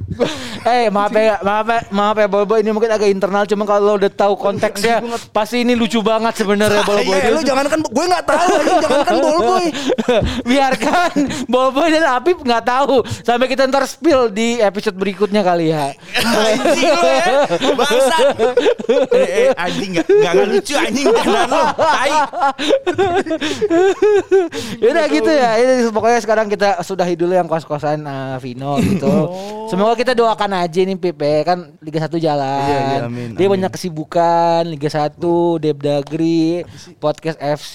maaf 0.91 1.11
ya, 1.15 1.39
maaf 1.41 1.67
ya, 1.67 1.81
maaf 1.89 2.15
ya 2.17 2.27
Bobo 2.27 2.55
ini 2.59 2.69
mungkin 2.71 2.91
agak 2.91 3.09
internal 3.09 3.43
cuma 3.47 3.63
kalau 3.65 3.81
lo 3.81 3.93
udah 3.97 4.11
tahu 4.11 4.33
konteksnya 4.37 5.01
pasti 5.31 5.63
ini 5.63 5.73
lucu 5.73 5.99
banget 6.03 6.43
sebenarnya 6.43 6.83
Bobo 6.83 7.11
Eh, 7.11 7.29
lu 7.29 7.41
jangan 7.43 7.65
kan 7.67 7.79
gue 7.81 8.05
nggak 8.07 8.25
tahu 8.25 8.53
jangan 8.81 9.01
kan 9.05 9.15
ballboy. 9.19 9.65
Biarkan 10.49 11.11
Bobo 11.45 11.83
dan 11.85 12.05
Apip 12.17 12.37
nggak 12.41 12.63
tahu 12.65 13.03
sampai 13.21 13.47
kita 13.47 13.67
ntar 13.69 13.85
spill 13.85 14.31
di 14.31 14.57
episode 14.57 14.95
berikutnya 14.97 15.41
kali 15.45 15.69
ya. 15.73 15.93
Anjing 16.17 16.91
lu 16.91 17.09
ya. 17.09 17.25
Bangsa. 17.77 18.17
Eh, 19.11 19.29
eh, 19.47 19.49
anjing 19.55 19.91
enggak 19.97 20.33
enggak 20.33 20.47
lucu 20.49 20.73
anjing 20.77 21.07
jangan 21.09 21.47
lu. 21.47 21.63
Tai. 21.77 22.11
Yaudah 24.83 25.05
gitu 25.11 25.31
ya. 25.31 25.49
Ini 25.59 25.73
pokoknya 25.93 26.19
sekarang 26.21 26.47
kita 26.49 26.81
sudahi 26.81 27.13
dulu 27.15 27.33
yang 27.35 27.47
kos-kosan 27.47 28.01
eh, 28.03 28.35
Vino 28.41 28.77
gitu. 28.81 29.11
Semoga 29.71 29.93
kita 29.95 30.10
doakan 30.13 30.51
aja 30.57 30.79
nih 30.79 30.95
Pipe 30.95 31.43
kan 31.43 31.73
Liga 31.77 31.99
1 31.99 32.17
jalan. 32.17 32.61
Iya, 32.63 32.77
iya, 32.77 32.99
amin, 33.03 33.29
Dia 33.33 33.45
amin. 33.45 33.53
banyak 33.57 33.71
kesibukan 33.71 34.61
Liga 34.63 34.87
1, 34.87 35.17
Depdagri, 35.57 36.63
Podcast 36.95 37.37
FC, 37.37 37.73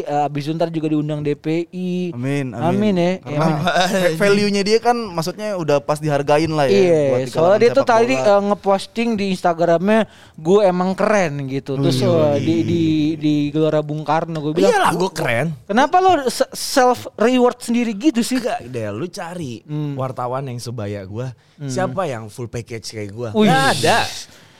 eh, 0.00 0.24
abis 0.24 0.50
ntar 0.50 0.68
juga 0.68 0.88
diundang 0.88 1.20
DPI. 1.20 2.12
Amin, 2.12 2.52
Amin 2.52 2.94
ya. 2.94 3.12
Karena 3.18 3.46
Ya. 3.84 4.14
value-nya 4.20 4.62
dia 4.62 4.78
kan 4.78 4.94
maksudnya 4.94 5.54
udah 5.54 5.78
pas 5.78 5.96
dihargain 5.96 6.48
lah 6.48 6.66
ya. 6.66 6.78
Iya, 7.18 7.28
soalnya 7.28 7.58
dia 7.60 7.70
tuh 7.72 7.84
tadi 7.84 8.14
eh, 8.14 8.40
ngeposting 8.44 9.14
di 9.14 9.30
Instagramnya 9.30 10.06
gue 10.34 10.60
emang 10.62 10.92
keren 10.92 11.46
gitu. 11.46 11.76
Terus 11.76 11.98
eh, 11.98 12.10
di 12.38 12.56
di 12.62 12.82
di 13.16 13.34
Gelora 13.48 13.80
Bung 13.80 14.02
Karno 14.02 14.40
gue 14.40 14.52
bilang, 14.52 14.70
Iyalah 14.70 14.92
gue 14.92 15.10
keren. 15.10 15.46
kenapa 15.64 15.96
lo 15.98 16.26
se- 16.26 16.50
self 16.52 17.08
reward 17.16 17.58
sendiri 17.58 17.92
gitu 17.92 18.20
sih? 18.20 18.36
Enggak, 18.36 18.60
deh 18.64 18.88
lu 18.90 19.06
cari 19.06 19.62
Hmm. 19.64 19.94
wartawan 19.94 20.44
yang 20.44 20.58
sebaya 20.58 21.02
gua. 21.64 21.72
Siapa 21.72 22.02
yang 22.04 22.24
full 22.26 22.46
package 22.46 22.86
kayak 22.90 23.10
gua? 23.10 23.28
Wih. 23.30 23.44
Nggak 23.44 23.64
ada. 23.74 23.98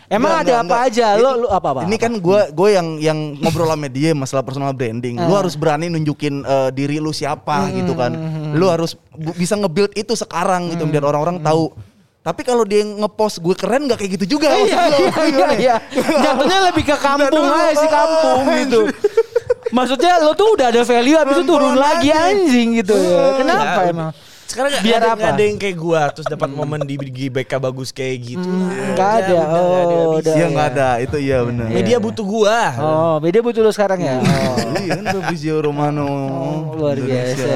Emang 0.06 0.30
Enggak, 0.30 0.44
ada 0.44 0.52
enggak, 0.52 0.60
apa 0.60 0.76
enggak. 0.76 0.90
aja? 0.92 1.06
Lo 1.16 1.30
lo 1.34 1.48
apa 1.48 1.68
apa? 1.70 1.80
Ini 1.82 1.96
kan 1.96 2.12
gue 2.14 2.40
gue 2.50 2.68
yang 2.70 2.88
yang 2.98 3.18
ngobrol 3.36 3.66
sama 3.66 3.88
dia 3.88 4.12
masalah 4.12 4.42
personal 4.42 4.70
branding. 4.70 5.16
Lu 5.16 5.32
Ah. 5.32 5.40
harus 5.40 5.54
berani 5.54 5.88
nunjukin 5.88 6.44
eh, 6.44 6.70
diri 6.70 6.98
lu 6.98 7.08
siapa 7.10 7.72
gitu 7.72 7.92
kan. 7.94 8.12
Lu 8.52 8.68
harus 8.68 8.92
bu- 9.10 9.32
bisa 9.32 9.54
nge-build 9.54 9.92
itu 9.92 10.12
sekarang 10.12 10.68
gitu 10.68 10.84
biar 10.84 11.02
orang-orang 11.02 11.40
tahu. 11.40 11.72
Tapi 12.20 12.40
kalau 12.40 12.64
dia 12.64 12.80
ngepost 12.80 13.36
gue 13.38 13.52
keren 13.52 13.84
nggak 13.84 13.96
kayak 13.96 14.12
gitu 14.14 14.36
juga. 14.36 14.48
Iya 14.50 14.82
iya 14.92 15.08
iya 15.24 15.48
iya. 15.56 15.74
Jatuhnya 15.94 16.58
lebih 16.68 16.84
ke 16.84 16.96
kampung 16.96 17.44
aja 17.46 17.72
sih 17.74 17.88
kampung 17.90 18.40
gitu. 18.58 18.80
Maksudnya 19.76 20.20
lo 20.20 20.32
tuh 20.32 20.54
udah 20.54 20.68
ada 20.68 20.82
value 20.82 21.16
habis 21.16 21.34
itu 21.34 21.44
turun 21.44 21.74
lagi 21.74 22.08
anjing 22.08 22.78
gitu 22.78 22.94
ya. 22.94 23.34
Kenapa 23.36 23.80
Ya, 23.80 23.90
emang? 23.90 24.10
Sekarang 24.44 24.70
gak 24.70 24.82
Biar 24.84 25.00
ada, 25.00 25.08
apa? 25.14 25.26
ada 25.32 25.42
yang 25.42 25.56
kayak 25.56 25.76
gua 25.76 26.00
terus 26.12 26.28
dapat 26.28 26.48
momen 26.48 26.84
di 26.84 26.94
GBK 26.96 27.52
bagus 27.56 27.90
kayak 27.90 28.16
gitu. 28.22 28.44
Enggak 28.46 29.10
ada. 29.24 29.34
Udah, 29.34 29.44
udah, 29.44 29.62
nggak 29.64 29.98
Oh, 30.04 30.18
udah. 30.20 30.34
Iya 30.34 30.46
nggak 30.48 30.68
ada 30.70 30.88
itu 31.00 31.16
iya 31.18 31.38
benar. 31.42 31.66
Media 31.68 31.96
butuh 31.98 32.24
gua. 32.24 32.60
Oh, 32.76 33.14
beda 33.18 33.38
betul 33.40 33.62
lo 33.62 33.72
sekarang 33.72 33.98
ya. 33.98 34.20
Oh. 34.20 34.78
Iya 34.78 34.90
kan 34.94 35.04
Fabrizio 35.10 35.56
Romano. 35.58 36.06
Oh, 36.06 36.58
luar 36.76 36.96
biasa. 36.96 37.48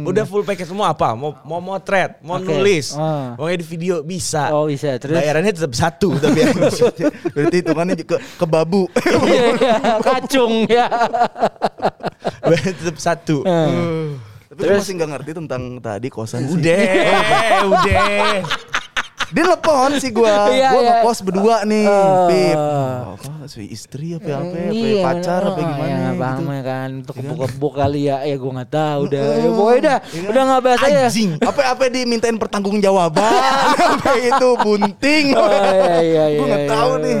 Udah 0.00 0.24
full 0.24 0.42
package 0.42 0.66
semua 0.66 0.90
apa? 0.90 1.12
Mau 1.12 1.36
mau 1.44 1.60
motret, 1.60 2.18
mau 2.20 2.40
Oke. 2.40 2.48
nulis, 2.48 2.96
Ah. 2.96 3.36
mau 3.36 3.46
edit 3.46 3.68
video 3.68 4.00
bisa. 4.02 4.50
Oh 4.50 4.66
bisa 4.66 4.96
terus. 4.96 5.14
Bayarannya 5.14 5.52
tetap 5.52 5.70
satu 5.72 6.16
tapi 6.16 6.40
Berarti 7.36 7.56
itu 7.60 7.72
kan 7.72 7.86
ke 7.94 8.16
ke 8.18 8.46
babu. 8.48 8.88
Iya, 8.96 9.42
iya, 9.54 9.74
kacung 10.06 10.66
ya. 10.66 10.86
tetap 12.80 12.96
satu. 12.98 13.44
Tapi 14.50 14.66
gue 14.66 14.82
masih 14.82 14.94
nggak 14.98 15.10
ngerti 15.14 15.30
tentang 15.38 15.62
tadi 15.78 16.08
kosan 16.10 16.42
sih. 16.42 16.58
Udah, 16.58 16.82
udah. 17.70 18.42
Dia 19.30 19.42
telepon 19.46 19.90
sih 20.02 20.10
gua. 20.10 20.26
Iya, 20.50 20.74
gua 20.74 20.82
iya. 20.82 20.90
ngekos 20.98 21.18
berdua 21.22 21.56
nih, 21.62 21.86
Oh. 21.86 22.26
Pip. 22.26 22.58
Apa 22.58 23.46
sih 23.46 23.70
istri 23.70 24.18
apa 24.18 24.26
apa, 24.26 24.50
apa 24.50 24.74
Iya, 24.74 25.06
pacar 25.06 25.40
apa 25.46 25.54
oh, 25.54 25.62
gimana 25.70 25.86
ya, 25.86 26.02
gitu. 26.02 26.18
paham 26.18 26.46
ya 26.50 26.62
kan 26.66 26.88
untuk 26.98 27.14
kebuk 27.14 27.72
kali 27.78 28.00
ya 28.10 28.16
ya 28.26 28.36
gue 28.42 28.50
nggak 28.50 28.70
tahu 28.74 29.00
udah 29.06 29.22
ya, 29.22 29.48
pokoknya 29.54 29.78
udah 29.78 29.96
udah 30.34 30.42
nggak 30.50 30.60
bahas 30.66 30.80
aja 30.82 31.00
Anjing. 31.06 31.30
Apa 31.38 31.62
apa 31.70 31.82
dimintain 31.86 32.36
pertanggungjawaban 32.42 33.22
apa 33.94 34.10
itu 34.18 34.48
bunting. 34.66 35.26
Oh, 35.38 35.46
iya, 35.46 36.26
iya, 36.26 36.38
Gua 36.42 36.46
nggak 36.50 36.64
iya, 36.66 36.74
tahu 36.74 36.90
iya. 36.90 37.04
nih. 37.06 37.18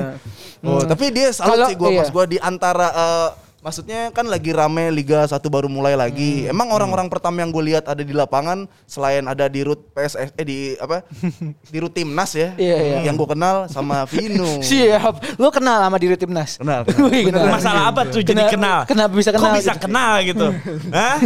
Oh, 0.66 0.82
tapi 0.82 1.04
dia 1.14 1.28
salut 1.30 1.62
sih 1.70 1.78
gua 1.78 1.90
iya. 1.94 1.98
pas 2.02 2.08
gua 2.10 2.24
di 2.26 2.38
antara 2.42 2.88
eh, 2.90 3.28
Maksudnya 3.60 4.08
kan 4.08 4.24
lagi 4.24 4.50
rame 4.50 4.88
Liga 4.88 5.20
1 5.22 5.36
baru 5.46 5.68
mulai 5.68 5.92
lagi. 5.92 6.48
Hmm. 6.48 6.56
Emang 6.56 6.72
orang-orang 6.72 7.06
pertama 7.06 7.44
yang 7.44 7.52
gue 7.52 7.60
lihat 7.66 7.84
ada 7.84 8.00
di 8.00 8.08
lapangan 8.10 8.64
selain 8.84 9.20
ada 9.22 9.44
di 9.46 9.60
root 9.60 9.84
PSS 9.92 10.32
eh 10.32 10.44
di 10.44 10.58
apa? 10.74 11.04
di 11.72 11.76
root 11.76 11.92
Timnas 11.92 12.32
ya. 12.32 12.56
Iya, 12.56 12.76
iya. 12.80 12.98
Yang 13.04 13.20
gue 13.20 13.28
kenal 13.30 13.68
sama 13.68 14.08
Vino. 14.08 14.48
siap 14.64 15.20
lu 15.36 15.52
kenal 15.52 15.76
sama 15.78 15.96
diri 15.96 16.16
timnas 16.16 16.56
Kenal, 16.56 16.88
kenal. 16.88 17.04
Wih, 17.06 17.28
kenal. 17.28 17.44
Masalah 17.50 17.82
apa 17.86 18.00
tuh 18.08 18.24
jadi 18.24 18.48
Kenal- 18.48 18.50
kenal? 18.50 18.78
kenapa 18.86 19.12
bisa 19.12 19.28
kenal 19.28 19.44
Kok 19.44 19.52
bisa 19.54 19.72
gitu? 19.72 19.84
kenal 19.84 20.12
gitu? 20.24 20.46
Hah? 20.96 21.16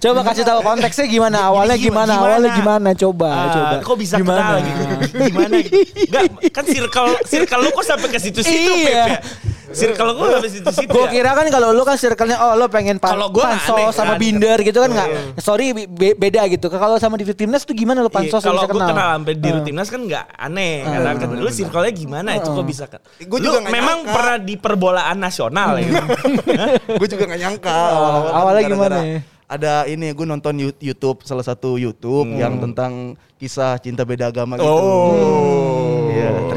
coba 0.00 0.20
kasih 0.24 0.44
tahu 0.44 0.58
konteksnya 0.62 1.06
gimana 1.06 1.38
awalnya 1.44 1.76
gimana, 1.76 2.08
gimana? 2.08 2.24
awalnya 2.24 2.50
gimana 2.56 2.90
coba 2.96 3.28
Ah, 3.28 3.46
coba 3.52 3.74
Kok 3.84 3.96
bisa 3.96 4.14
gimana? 4.16 4.40
kenal 4.40 4.56
gitu? 4.64 4.82
Gimana 5.28 5.54
gitu? 5.60 5.76
Enggak, 6.08 6.22
kan 6.50 6.64
circle 6.64 7.08
circle 7.22 7.60
lu 7.60 7.70
kok 7.70 7.84
sampai 7.84 8.08
ke 8.08 8.18
situ-situ, 8.18 8.72
Iya. 8.80 8.80
Pep 8.80 8.96
ya? 9.12 9.18
Circle 9.72 10.10
gue 10.12 10.28
habis 10.30 10.52
itu 10.54 10.70
situ 10.70 10.88
Gue 10.88 11.04
ya. 11.04 11.10
kira 11.12 11.30
kan 11.32 11.46
kalau 11.48 11.68
lu 11.70 11.82
kan 11.82 11.94
circle-nya 11.94 12.38
oh 12.38 12.52
lu 12.54 12.66
pengen 12.66 12.96
pan 12.96 13.12
Kalau 13.12 13.28
gua 13.28 13.50
pansos 13.50 13.72
aneh 13.74 13.90
sama 13.90 14.12
kan. 14.12 14.18
binder 14.18 14.58
gitu 14.58 14.78
kan 14.78 14.90
nggak? 14.90 15.08
Sorry 15.38 15.66
be- 15.72 16.14
beda 16.14 16.44
gitu. 16.46 16.66
Kalau 16.66 16.96
sama 16.96 17.14
di 17.14 17.26
timnas 17.28 17.62
tuh 17.62 17.72
gimana 17.72 17.98
lu 17.98 18.06
Iya, 18.06 18.16
pansos 18.18 18.40
kalau 18.40 18.60
bisa 18.60 18.68
gue 18.68 18.76
kenal? 18.76 18.88
kenal 18.90 19.08
sampai 19.14 19.34
di 19.34 19.44
Eh. 19.44 19.52
Rutimnas 19.54 19.88
kan 19.88 20.00
nggak 20.02 20.24
aneh 20.34 20.74
karena 20.82 21.10
kan 21.14 21.28
lu 21.32 21.50
circle-nya 21.50 21.92
gimana 21.92 22.30
itu 22.34 22.48
kok 22.48 22.64
bisa 22.64 22.84
kan 22.86 23.00
Gua 23.22 23.38
Lu 23.38 23.44
juga 23.44 23.58
memang 23.64 23.98
nyangka. 23.98 24.12
pernah 24.12 24.36
di 24.38 24.54
perbolaan 24.56 25.16
nasional 25.16 25.70
ya 25.76 25.88
gue 27.00 27.08
juga 27.08 27.24
gak 27.24 27.40
nyangka 27.40 27.72
Oh, 27.72 27.98
kan 28.22 28.32
awalnya 28.34 28.62
gara-gara 28.62 28.68
gimana 28.68 28.98
ada 29.46 29.84
ini 29.84 30.10
gue 30.10 30.24
nonton 30.24 30.54
YouTube 30.78 31.20
salah 31.22 31.42
satu 31.42 31.76
YouTube 31.76 32.24
yang 32.32 32.56
tentang 32.58 32.92
kisah 33.36 33.76
cinta 33.76 34.00
beda 34.02 34.26
agama 34.26 34.54
gitu. 34.54 34.64
Oh. 34.64 35.12
Iya, 35.12 36.01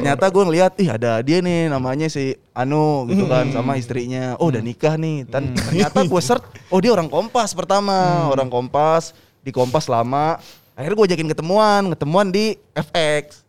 ternyata 0.06 0.26
gue 0.30 0.44
ngeliat 0.46 0.74
ih 0.78 0.90
ada 0.94 1.12
dia 1.26 1.42
nih 1.42 1.66
namanya 1.74 2.06
si 2.06 2.38
Anu 2.54 3.10
gitu 3.10 3.26
kan 3.26 3.50
sama 3.50 3.74
istrinya. 3.74 4.38
Oh 4.38 4.54
udah 4.54 4.62
nikah 4.62 4.94
nih. 5.02 5.26
Dan 5.26 5.58
ternyata 5.58 6.06
gue 6.06 6.22
search 6.22 6.46
oh 6.70 6.78
dia 6.78 6.94
orang 6.94 7.10
Kompas 7.10 7.58
pertama, 7.58 8.30
orang 8.30 8.46
Kompas 8.48 9.18
di 9.42 9.50
Kompas 9.50 9.90
lama. 9.90 10.38
Akhirnya 10.76 11.00
gue 11.00 11.08
ajakin 11.08 11.30
ketemuan, 11.32 11.82
ketemuan 11.96 12.28
di 12.36 12.60
FX. 12.76 13.48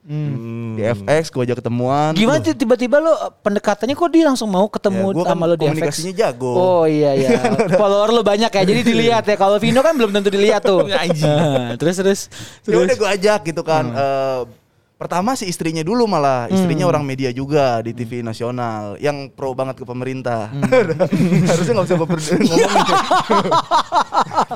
Di 0.79 0.83
FX 0.87 1.27
gue 1.35 1.43
ajak 1.43 1.59
ketemuan. 1.59 2.15
Gimana 2.15 2.39
sih 2.39 2.55
tiba-tiba 2.55 3.03
lu 3.03 3.11
pendekatannya 3.43 3.99
kok 3.99 4.11
dia 4.15 4.31
langsung 4.31 4.47
mau 4.47 4.71
ketemu 4.71 5.11
Ya, 5.11 5.15
gua 5.19 5.25
kan 5.27 5.35
sama 5.35 5.45
lu 5.51 5.55
di 5.59 5.67
FX? 5.67 5.71
komunikasinya 5.75 6.13
jago. 6.15 6.53
Oh 6.55 6.85
iya 6.87 7.19
iya. 7.19 7.43
Follower 7.83 8.15
lu 8.15 8.23
banyak 8.23 8.47
ya. 8.47 8.63
Jadi 8.63 8.81
dilihat 8.87 9.27
ya. 9.27 9.35
Kalau 9.35 9.59
Vino 9.59 9.83
kan 9.83 9.99
belum 9.99 10.15
tentu 10.15 10.31
dilihat 10.31 10.63
tuh. 10.63 10.87
Nah, 11.27 11.75
terus 11.83 11.99
terus. 11.99 12.21
Ya 12.63 12.79
udah 12.79 12.95
gue 12.95 13.09
ajak 13.19 13.41
gitu 13.51 13.67
kan. 13.67 13.91
Eh, 13.91 14.41
pertama 14.97 15.37
si 15.37 15.45
istrinya 15.45 15.85
dulu 15.85 16.09
malah, 16.09 16.49
istrinya 16.49 16.89
orang 16.89 17.05
media 17.05 17.29
juga 17.29 17.85
di 17.85 17.93
TV 17.93 18.25
nasional 18.25 18.97
yang 18.97 19.29
pro 19.29 19.53
banget 19.53 19.77
ke 19.77 19.85
pemerintah. 19.85 20.49
Harusnya 21.53 21.73
nggak 21.77 21.87
usah 21.87 21.97
ngomong. 22.01 22.21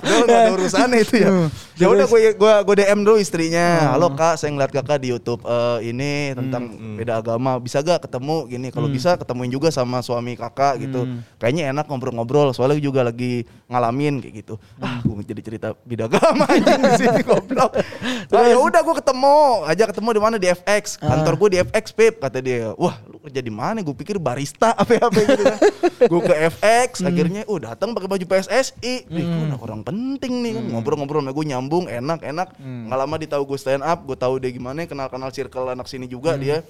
Udah 0.00 0.24
nggak 0.24 0.40
ada 0.40 0.52
urusannya 0.56 0.98
itu 1.04 1.14
ya. 1.20 1.30
Ya 1.76 1.86
udah 1.88 2.04
gue 2.08 2.20
gue 2.36 2.52
gue 2.64 2.74
DM 2.80 3.00
dulu 3.04 3.16
istrinya. 3.20 3.92
Halo 3.92 4.12
kak, 4.16 4.40
saya 4.40 4.52
ngeliat 4.52 4.72
kakak 4.72 5.00
di 5.04 5.12
YouTube 5.12 5.44
eh, 5.44 5.92
ini 5.92 6.32
tentang 6.32 6.72
beda 6.96 7.20
agama. 7.20 7.60
Bisa 7.60 7.84
gak 7.84 8.08
ketemu 8.08 8.48
gini? 8.48 8.68
Kalau 8.72 8.88
bisa 8.88 9.16
ketemuin 9.20 9.52
juga 9.52 9.68
sama 9.68 10.00
suami 10.00 10.40
kakak 10.40 10.80
gitu. 10.88 11.04
Kayaknya 11.36 11.72
enak 11.72 11.84
ngobrol-ngobrol. 11.88 12.52
Soalnya 12.56 12.80
juga 12.80 13.04
lagi 13.04 13.44
ngalamin 13.68 14.20
kayak 14.24 14.34
gitu. 14.44 14.54
Ah, 14.80 15.00
gue 15.04 15.24
jadi 15.24 15.40
cerita 15.40 15.68
beda 15.84 16.08
agama 16.08 16.44
anjing 16.48 16.80
di 16.80 16.92
sini 16.96 17.20
goblok. 17.24 17.72
Ah, 18.30 18.46
ya 18.46 18.56
udah 18.56 18.80
gue 18.86 18.94
ketemu, 19.02 19.66
aja 19.66 19.84
ketemu 19.90 20.08
di 20.14 20.20
mana 20.22 20.29
di 20.36 20.46
FX. 20.52 21.00
Kantor 21.00 21.34
gue 21.40 21.48
di 21.54 21.58
FX, 21.64 21.84
Pip, 21.96 22.14
kata 22.20 22.38
dia. 22.38 22.76
Wah, 22.76 23.00
lu 23.08 23.18
kerja 23.18 23.40
di 23.40 23.48
mana? 23.48 23.80
Gue 23.80 23.96
pikir 23.96 24.20
barista 24.20 24.74
apa-apa 24.80 25.16
gitu 25.16 25.42
kan. 25.42 25.58
gue 26.06 26.20
ke 26.20 26.34
FX, 26.54 27.02
akhirnya 27.02 27.42
oh 27.48 27.58
datang 27.58 27.96
pakai 27.96 28.06
baju 28.06 28.24
PSSI. 28.28 28.94
Ih, 29.08 29.24
gua 29.26 29.44
anak 29.50 29.60
orang 29.64 29.80
penting 29.82 30.32
nih 30.44 30.52
kan. 30.60 30.64
Ngobrol-ngobrol 30.76 31.24
sama 31.24 31.32
gue 31.32 31.44
nyambung, 31.48 31.84
enak, 31.88 32.20
enak. 32.22 32.48
Nggak 32.60 32.98
lama 33.00 33.14
dia 33.16 33.28
tahu 33.32 33.42
gue 33.48 33.58
stand 33.58 33.82
up, 33.82 33.98
gue 34.04 34.16
tahu 34.18 34.36
dia 34.38 34.50
gimana, 34.52 34.84
kenal-kenal 34.84 35.32
circle 35.32 35.72
anak 35.72 35.88
sini 35.88 36.04
juga 36.04 36.36
dia. 36.36 36.60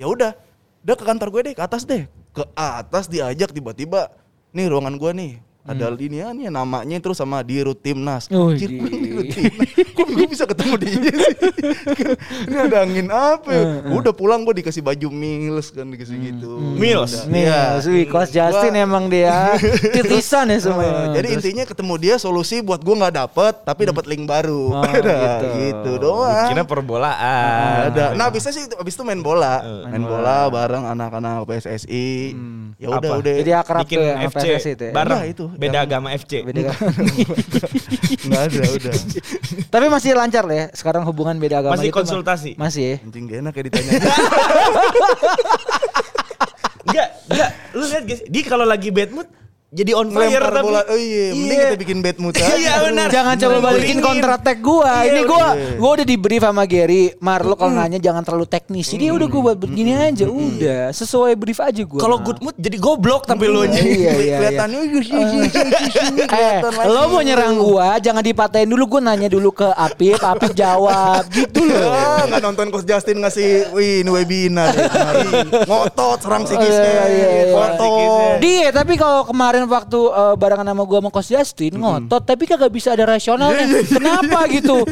Ya 0.00 0.08
udah, 0.08 0.32
udah 0.80 0.96
ke 0.96 1.04
kantor 1.04 1.28
gue 1.36 1.40
deh, 1.52 1.54
ke 1.54 1.62
atas 1.62 1.84
deh. 1.84 2.08
Ke 2.32 2.48
atas 2.56 3.06
diajak 3.06 3.52
tiba-tiba. 3.52 4.08
Nih 4.56 4.66
ruangan 4.66 4.96
gue 4.96 5.12
nih. 5.12 5.32
Ada 5.60 5.92
ini 5.92 6.18
ya 6.18 6.32
nih 6.32 6.48
namanya 6.48 6.96
terus 6.98 7.16
sama 7.16 7.44
di 7.44 7.60
Timnas. 7.76 8.26
Anjir, 8.26 8.64
di- 8.66 8.80
Rutimnas. 8.80 9.68
Kok 9.92 10.06
gue 10.08 10.26
bisa 10.26 10.44
ketemu 10.44 10.74
dia 10.78 10.90
sih? 10.90 11.04
ini 12.48 12.56
ada 12.56 12.76
angin 12.80 13.06
apa 13.06 13.48
ya? 13.48 13.62
Udah 13.92 14.10
pulang 14.10 14.40
gue 14.42 14.56
dikasih 14.56 14.80
baju 14.80 15.08
Mills 15.10 15.68
kan 15.68 15.86
dikasih 15.86 16.16
gitu. 16.18 16.56
Mills? 16.56 17.12
Udah. 17.14 17.24
Nih, 17.28 17.44
Iya. 17.44 17.60
Sui, 17.78 18.02
kelas 18.04 18.30
Justin 18.30 18.72
Gua- 18.72 18.82
emang 18.82 19.04
dia. 19.06 19.52
Titisan 19.94 20.48
ya 20.48 20.58
semua. 20.58 20.80
Eh, 20.80 21.06
jadi 21.14 21.28
intinya 21.30 21.64
ketemu 21.64 21.94
dia 21.98 22.14
solusi 22.16 22.60
buat 22.60 22.80
gue 22.80 22.94
nggak 22.94 23.14
dapet 23.14 23.54
tapi 23.60 23.84
dapat 23.84 24.04
link 24.06 24.24
baru. 24.24 24.72
Oh, 24.72 24.80
Udah, 24.96 24.96
gitu. 25.44 25.46
gitu 25.60 25.92
doang. 26.00 26.48
Kira 26.48 26.64
perbolaan. 26.64 27.92
ada. 27.92 28.16
Nah, 28.16 28.28
bisa 28.28 28.48
sih 28.48 28.64
abis 28.70 28.94
itu 28.94 29.02
main 29.02 29.20
bola. 29.20 29.60
Eh. 29.60 29.92
main 29.92 30.02
bola 30.02 30.48
bareng 30.48 30.88
anak-anak 30.88 31.44
PSSI. 31.44 32.32
Ya 32.80 32.88
udah 32.88 33.20
udah. 33.20 33.34
Jadi 33.36 33.52
akrab 33.52 33.84
bikin 33.84 33.98
tuh 33.98 34.06
ya 34.06 34.14
FC 34.24 34.44
PSSI 34.48 34.70
itu 34.72 34.84
ya. 34.88 34.92
bareng 34.94 35.20
Nah, 35.20 35.28
itu. 35.28 35.44
Beda 35.52 35.78
Yang- 35.78 35.86
agama 35.86 36.08
FC. 36.12 36.32
Beda 36.42 36.60
kan? 36.68 36.76
Nggak 38.22 38.42
ada 38.46 38.60
udah. 38.70 38.94
Tapi 39.66 39.86
masih 39.86 40.10
lancar 40.12 40.44
lah 40.44 40.56
ya 40.56 40.66
sekarang 40.70 41.02
hubungan 41.02 41.36
beda 41.36 41.60
agama 41.60 41.74
Masih 41.74 41.88
gitu, 41.88 41.98
konsultasi? 41.98 42.50
Ma- 42.54 42.66
Masih 42.66 42.82
ya. 42.84 42.96
Anjing 43.02 43.24
gak 43.26 43.38
enak 43.40 43.52
ya 43.52 43.62
ditanya. 43.64 43.90
Enggak, 46.80 47.08
enggak. 47.28 47.50
Lu 47.70 47.84
lihat 47.86 48.04
guys, 48.04 48.22
dia 48.24 48.42
kalau 48.42 48.64
lagi 48.64 48.88
bad 48.90 49.10
mood 49.12 49.28
jadi 49.70 49.94
on 49.94 50.10
fire 50.10 50.42
tapi 50.42 50.60
bola. 50.60 50.82
Oh 50.84 50.94
iya, 50.94 51.30
mending 51.30 51.46
Iya. 51.52 51.62
kita 51.64 51.78
bikin 51.78 51.98
bad 52.00 52.16
mood 52.18 52.34
aja. 52.36 52.50
Iya 52.50 52.74
benar. 52.82 53.06
Jangan 53.08 53.34
coba 53.36 53.56
balikin 53.62 53.98
counter 53.98 54.30
attack 54.32 54.58
gua. 54.58 54.92
Iya, 55.00 55.08
Ini 55.08 55.20
gua 55.22 55.38
udah. 55.38 55.52
gua 55.76 55.90
udah 55.92 56.04
di 56.04 56.16
brief 56.16 56.42
sama 56.42 56.64
Gary. 56.64 57.14
Mar 57.16 57.40
lo 57.40 57.54
kalau 57.54 57.72
nanya 57.72 57.96
jangan 57.96 58.20
terlalu 58.20 58.44
teknis. 58.44 58.86
Jadi 58.88 59.08
udah 59.08 59.26
gua 59.26 59.42
buat 59.46 59.58
begini 59.60 59.94
aja 59.94 60.26
udah. 60.26 60.90
Sesuai 60.90 61.32
brief 61.34 61.58
aja 61.58 61.82
gua. 61.82 61.98
Kalau 61.98 62.18
good 62.18 62.38
mood 62.40 62.56
jadi 62.56 62.76
goblok 62.76 63.24
tapi 63.24 63.46
lu 63.46 63.62
aja. 63.62 63.74
Iya, 63.74 63.86
iya, 63.86 64.12
iya. 64.16 64.36
Kelihatannya 64.40 64.78
Eh, 64.80 64.90
kelihatan 66.20 66.72
lagi. 66.72 66.88
lo 66.88 67.02
mau 67.08 67.20
nyerang 67.20 67.54
gua, 67.56 67.88
jangan 67.96 68.20
dipatahin 68.20 68.66
dulu. 68.66 68.84
Gua 68.88 69.00
nanya 69.04 69.28
dulu 69.28 69.50
ke 69.52 69.68
Apip, 69.68 70.18
Apip 70.18 70.52
jawab 70.52 71.24
gitu 71.30 71.62
loh. 71.62 71.92
Ah, 72.10 72.26
nggak 72.26 72.42
nonton 72.42 72.66
Coach 72.70 72.84
Justin 72.84 73.20
ngasih 73.20 73.70
wih 73.70 74.00
ini 74.00 74.10
webinar 74.10 74.72
ya, 74.72 74.88
ngotot 75.68 76.18
serang 76.18 76.42
Oh, 76.42 76.48
iya, 76.48 76.56
psikisnya 76.56 76.92
iya, 77.06 77.06
iya. 77.06 77.44
ngotot 77.50 78.34
Dia 78.40 78.68
tapi 78.70 78.94
kalau 78.94 79.22
kemarin 79.22 79.59
waktu 79.68 80.00
eh, 80.00 80.34
barengan 80.38 80.66
sama 80.68 80.82
gua 80.86 80.98
sama 81.02 81.10
Coach 81.10 81.30
Justin 81.32 81.72
ngotot 81.80 82.22
tapi 82.24 82.44
kagak 82.46 82.70
bisa 82.70 82.94
ada 82.94 83.04
rasionalnya. 83.04 83.84
Kenapa 83.84 84.46
gitu? 84.56 84.86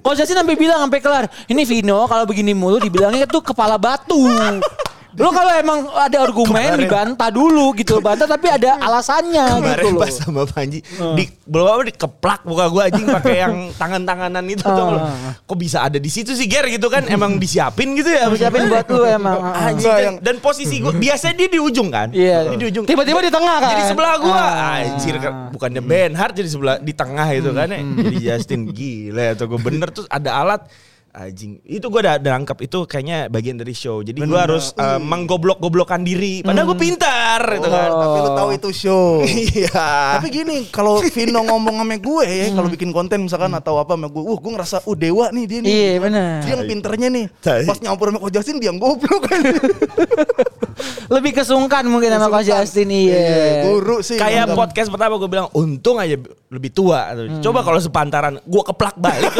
Coach 0.00 0.18
Justin 0.22 0.40
sampai 0.40 0.56
bilang 0.56 0.80
sampai 0.88 1.00
kelar, 1.04 1.24
"Ini 1.46 1.62
Vino 1.68 2.06
kalau 2.08 2.24
begini 2.24 2.56
mulu 2.56 2.80
dibilangnya 2.80 3.28
tuh 3.28 3.44
kepala 3.44 3.76
batu." 3.76 4.18
Lo 5.18 5.28
kalau 5.28 5.50
emang 5.52 5.78
ada 5.92 6.22
argumen 6.22 6.78
dibantah 6.78 7.28
dulu 7.28 7.74
gitu, 7.74 7.98
bantah 8.06 8.24
tapi 8.24 8.46
ada 8.46 8.78
alasannya 8.78 9.44
gitu 9.50 9.58
Kemarin 9.66 9.84
loh. 9.90 10.00
pas 10.00 10.14
sama 10.14 10.42
Panji 10.46 10.78
di 11.18 11.26
belum 11.42 11.66
apa 11.66 11.82
dikeplak 11.90 12.40
muka 12.46 12.64
gua 12.70 12.82
anjing 12.86 13.02
pakai 13.04 13.36
yang 13.42 13.54
tangan-tanganan 13.82 14.44
itu 14.46 14.62
tuh. 14.62 14.96
Ah. 14.96 15.34
Kok 15.42 15.58
bisa 15.58 15.82
ada 15.82 15.98
di 15.98 16.06
situ 16.06 16.32
sih 16.32 16.46
Ger 16.46 16.70
gitu 16.70 16.86
kan? 16.86 17.04
Emang 17.04 17.34
disiapin 17.42 17.98
gitu 17.98 18.08
ya? 18.08 18.30
Siapin 18.30 18.70
buat 18.70 18.86
lu 18.86 19.02
emang. 19.02 19.38
ah. 19.42 19.68
Anjing, 19.68 19.90
dan, 19.90 20.14
dan 20.22 20.36
posisi 20.38 20.78
gua 20.78 20.94
biasanya 20.94 21.34
dia 21.34 21.48
di 21.50 21.58
ujung 21.58 21.90
kan? 21.90 22.08
Iya. 22.14 22.54
Dia 22.54 22.58
di 22.58 22.66
ujung. 22.70 22.84
Tiba-tiba 22.86 23.18
di 23.18 23.32
tengah 23.34 23.56
kan? 23.58 23.70
Jadi 23.74 23.82
sebelah 23.90 24.14
gua. 24.22 24.38
Ah. 24.38 24.80
Anjir 24.86 25.18
kan 25.18 25.50
bukannya 25.50 25.82
Ben 25.82 26.14
Hart 26.14 26.32
jadi 26.32 26.46
sebelah 26.46 26.76
di 26.78 26.94
tengah 26.94 27.28
itu 27.34 27.50
kan 27.50 27.66
ya. 27.66 27.80
Hmm. 27.82 27.98
Jadi 27.98 28.16
Justin 28.22 28.60
gila 28.70 29.34
atau 29.34 29.50
gua 29.50 29.58
bener 29.58 29.88
terus 29.90 30.06
ada 30.06 30.30
alat 30.30 30.62
Anjing, 31.08 31.58
itu 31.64 31.86
gue 31.88 32.00
udah 32.04 32.20
nangkep. 32.20 32.58
Itu 32.68 32.84
kayaknya 32.84 33.32
bagian 33.32 33.56
dari 33.56 33.72
show. 33.72 34.04
Jadi 34.04 34.20
gue 34.20 34.38
harus 34.38 34.76
uh, 34.76 35.00
menggoblok-goblokan 35.00 36.04
diri. 36.04 36.44
Padahal 36.44 36.68
gue 36.68 36.78
pintar, 36.78 37.40
gitu 37.58 37.68
kan. 37.68 37.90
tapi 37.90 38.18
lu 38.20 38.30
tahu 38.36 38.50
itu 38.54 38.68
show. 38.74 39.08
Iya. 39.48 40.18
tapi 40.18 40.28
gini 40.28 40.68
kalau 40.68 41.00
Vino 41.00 41.40
ngomong 41.40 41.80
sama 41.80 41.96
gue 41.96 42.24
ya 42.26 42.46
kalau 42.52 42.68
bikin 42.68 42.90
konten 42.92 43.24
misalkan 43.24 43.48
atau 43.54 43.80
apa 43.80 43.96
sama 43.96 44.10
gue 44.10 44.20
uh 44.20 44.38
gue 44.38 44.52
ngerasa 44.52 44.76
uh 44.84 44.96
dewa 44.98 45.30
nih 45.32 45.44
dia 45.48 45.58
nih. 45.62 45.70
Hmm. 45.70 45.78
Iya 45.78 45.92
benar. 46.02 46.36
dia 46.44 46.50
yang 46.52 46.64
pinternya 46.68 47.08
nih. 47.08 47.26
Pas 47.40 47.78
nyampur 47.80 48.06
sama 48.12 48.28
Justin 48.28 48.56
dia 48.60 48.68
yang 48.68 48.78
goblok. 48.78 49.24
kan 49.24 49.40
Lebih 51.08 51.32
kesungkan 51.42 51.84
mungkin 51.88 52.12
sama 52.12 52.28
Coach 52.28 52.48
Justin 52.48 52.92
iya. 52.92 53.64
guru 53.64 54.04
sih 54.04 54.20
Kayak 54.20 54.52
podcast 54.54 54.88
pertama 54.92 55.16
gue 55.16 55.30
bilang 55.30 55.48
untung 55.56 55.96
aja 55.98 56.14
lebih 56.48 56.70
tua. 56.72 57.12
Hmm. 57.12 57.40
Coba 57.42 57.64
kalau 57.64 57.80
sepantaran 57.80 58.38
gue 58.42 58.62
keplak 58.62 58.96
balik. 59.00 59.32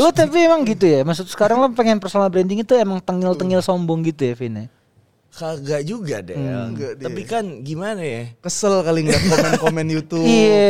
Lu 0.00 0.08
tapi 0.16 0.48
emang 0.48 0.64
gitu 0.64 0.88
ya? 0.88 1.04
Maksud 1.04 1.28
sekarang 1.28 1.60
lo 1.60 1.68
pengen 1.76 2.00
personal 2.00 2.32
branding 2.32 2.64
itu 2.64 2.72
emang 2.72 3.04
tengil-tengil 3.04 3.60
sombong 3.60 4.00
gitu 4.06 4.32
ya, 4.32 4.34
Vin 4.38 4.54
ya? 4.56 4.66
Kagak 5.30 5.86
juga 5.86 6.20
deh. 6.20 6.34
Enggak 6.34 6.98
dia. 6.98 7.06
Tapi 7.06 7.22
kan 7.22 7.44
gimana 7.62 8.02
ya? 8.02 8.34
kesel 8.38 8.82
kali 8.82 9.06
ngeliat 9.06 9.22
komen-komen 9.24 9.86
YouTube 9.94 10.26
Iya. 10.26 10.66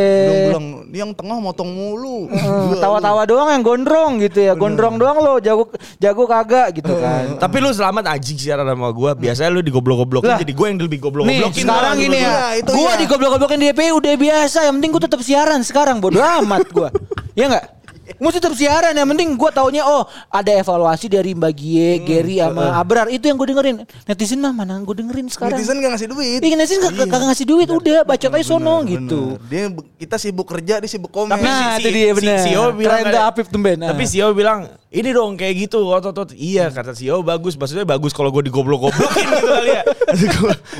bilang-bilang 0.53 0.67
yang 0.93 1.11
tengah 1.11 1.39
motong 1.39 1.67
mulu 1.67 2.29
Tawa-tawa 2.85 3.25
doang 3.25 3.49
yang 3.49 3.65
gondrong 3.65 4.21
gitu 4.21 4.39
ya. 4.39 4.53
Gondrong 4.53 5.01
doang 5.01 5.17
lo, 5.17 5.41
jago 5.41 5.73
jago 5.97 6.25
kagak 6.25 6.77
gitu 6.77 6.93
kan. 6.93 7.41
Tapi 7.41 7.57
lu 7.59 7.73
selamat 7.73 8.05
anjing 8.13 8.37
siaran 8.37 8.63
sama 8.65 8.93
gue. 8.93 9.11
Biasanya 9.19 9.51
lu 9.51 9.61
digoblok-goblokin 9.61 10.29
Lah. 10.29 10.39
jadi 10.39 10.53
gue 10.53 10.67
yang 10.69 10.79
lebih 10.79 10.89
Nih 10.93 11.03
goblok-goblokin. 11.03 11.65
sekarang 11.65 11.95
gini 11.97 12.19
ya, 12.19 12.31
Nah, 12.31 12.53
itu 12.55 12.71
gua 12.71 12.85
iya. 12.87 13.01
digoblok-goblokin 13.01 13.59
di 13.59 13.67
DPI 13.73 13.91
udah 13.91 14.15
biasa. 14.15 14.59
Yang 14.69 14.75
penting 14.77 14.91
gua 14.93 15.03
tetap 15.03 15.21
siaran 15.21 15.61
sekarang. 15.65 15.97
Bodoh 15.99 16.21
amat 16.21 16.69
gua. 16.71 16.89
Ya 17.33 17.49
enggak? 17.49 17.80
Mesti 18.17 18.39
tetap 18.39 18.53
siaran 18.53 18.91
yang 18.91 19.07
penting 19.07 19.33
gue 19.33 19.51
taunya 19.51 19.83
oh 19.83 20.03
ada 20.27 20.51
evaluasi 20.51 21.07
dari 21.07 21.31
Mbak 21.31 21.53
Gie, 21.53 21.91
Gary 22.01 22.37
sama 22.37 22.75
Abrar 22.75 23.07
itu 23.07 23.23
yang 23.23 23.37
gue 23.37 23.49
dengerin. 23.49 23.77
Netizen 24.05 24.39
mah 24.39 24.51
mana 24.51 24.79
gue 24.79 24.97
dengerin 24.97 25.27
sekarang. 25.27 25.55
Netizen 25.55 25.79
gak 25.79 25.91
ngasih 25.93 26.09
duit. 26.09 26.41
Iya 26.41 26.55
netizen 26.55 26.79
gak, 26.81 26.93
kagak 27.05 27.29
ngasih 27.29 27.47
duit 27.47 27.69
udah 27.69 27.99
baca 28.03 28.27
aja 28.27 28.43
sono 28.43 28.83
gitu. 28.83 29.39
Bener. 29.39 29.47
Dia 29.47 29.63
kita 29.97 30.17
sibuk 30.17 30.47
kerja, 30.47 30.79
dia 30.79 30.89
sibuk 30.89 31.09
komen. 31.09 31.31
Tapi 31.31 31.45
Nah 31.45 31.77
si- 31.77 31.81
itu 31.81 31.89
dia 31.91 32.09
si- 32.09 32.17
benar. 32.17 32.39
si 32.39 32.49
CEO 32.49 32.65
bilang 32.73 32.99
tuh 33.05 33.23
Apip 33.23 33.47
tumben. 33.47 33.77
Nah. 33.77 33.93
Tapi 33.93 34.03
CEO 34.05 34.33
bilang 34.33 34.59
ini 34.89 35.11
dong 35.11 35.37
kayak 35.37 35.55
gitu 35.61 35.85
otot-otot. 35.85 36.33
Iya 36.33 36.67
kata 36.69 36.91
CEO 36.93 37.21
bagus. 37.21 37.55
Maksudnya 37.55 37.85
bagus 37.85 38.11
kalau 38.11 38.31
gue 38.31 38.43
digoblok-goblokin 38.43 39.27
gitu 39.29 39.47
kali 39.47 39.71
ya. 39.71 39.83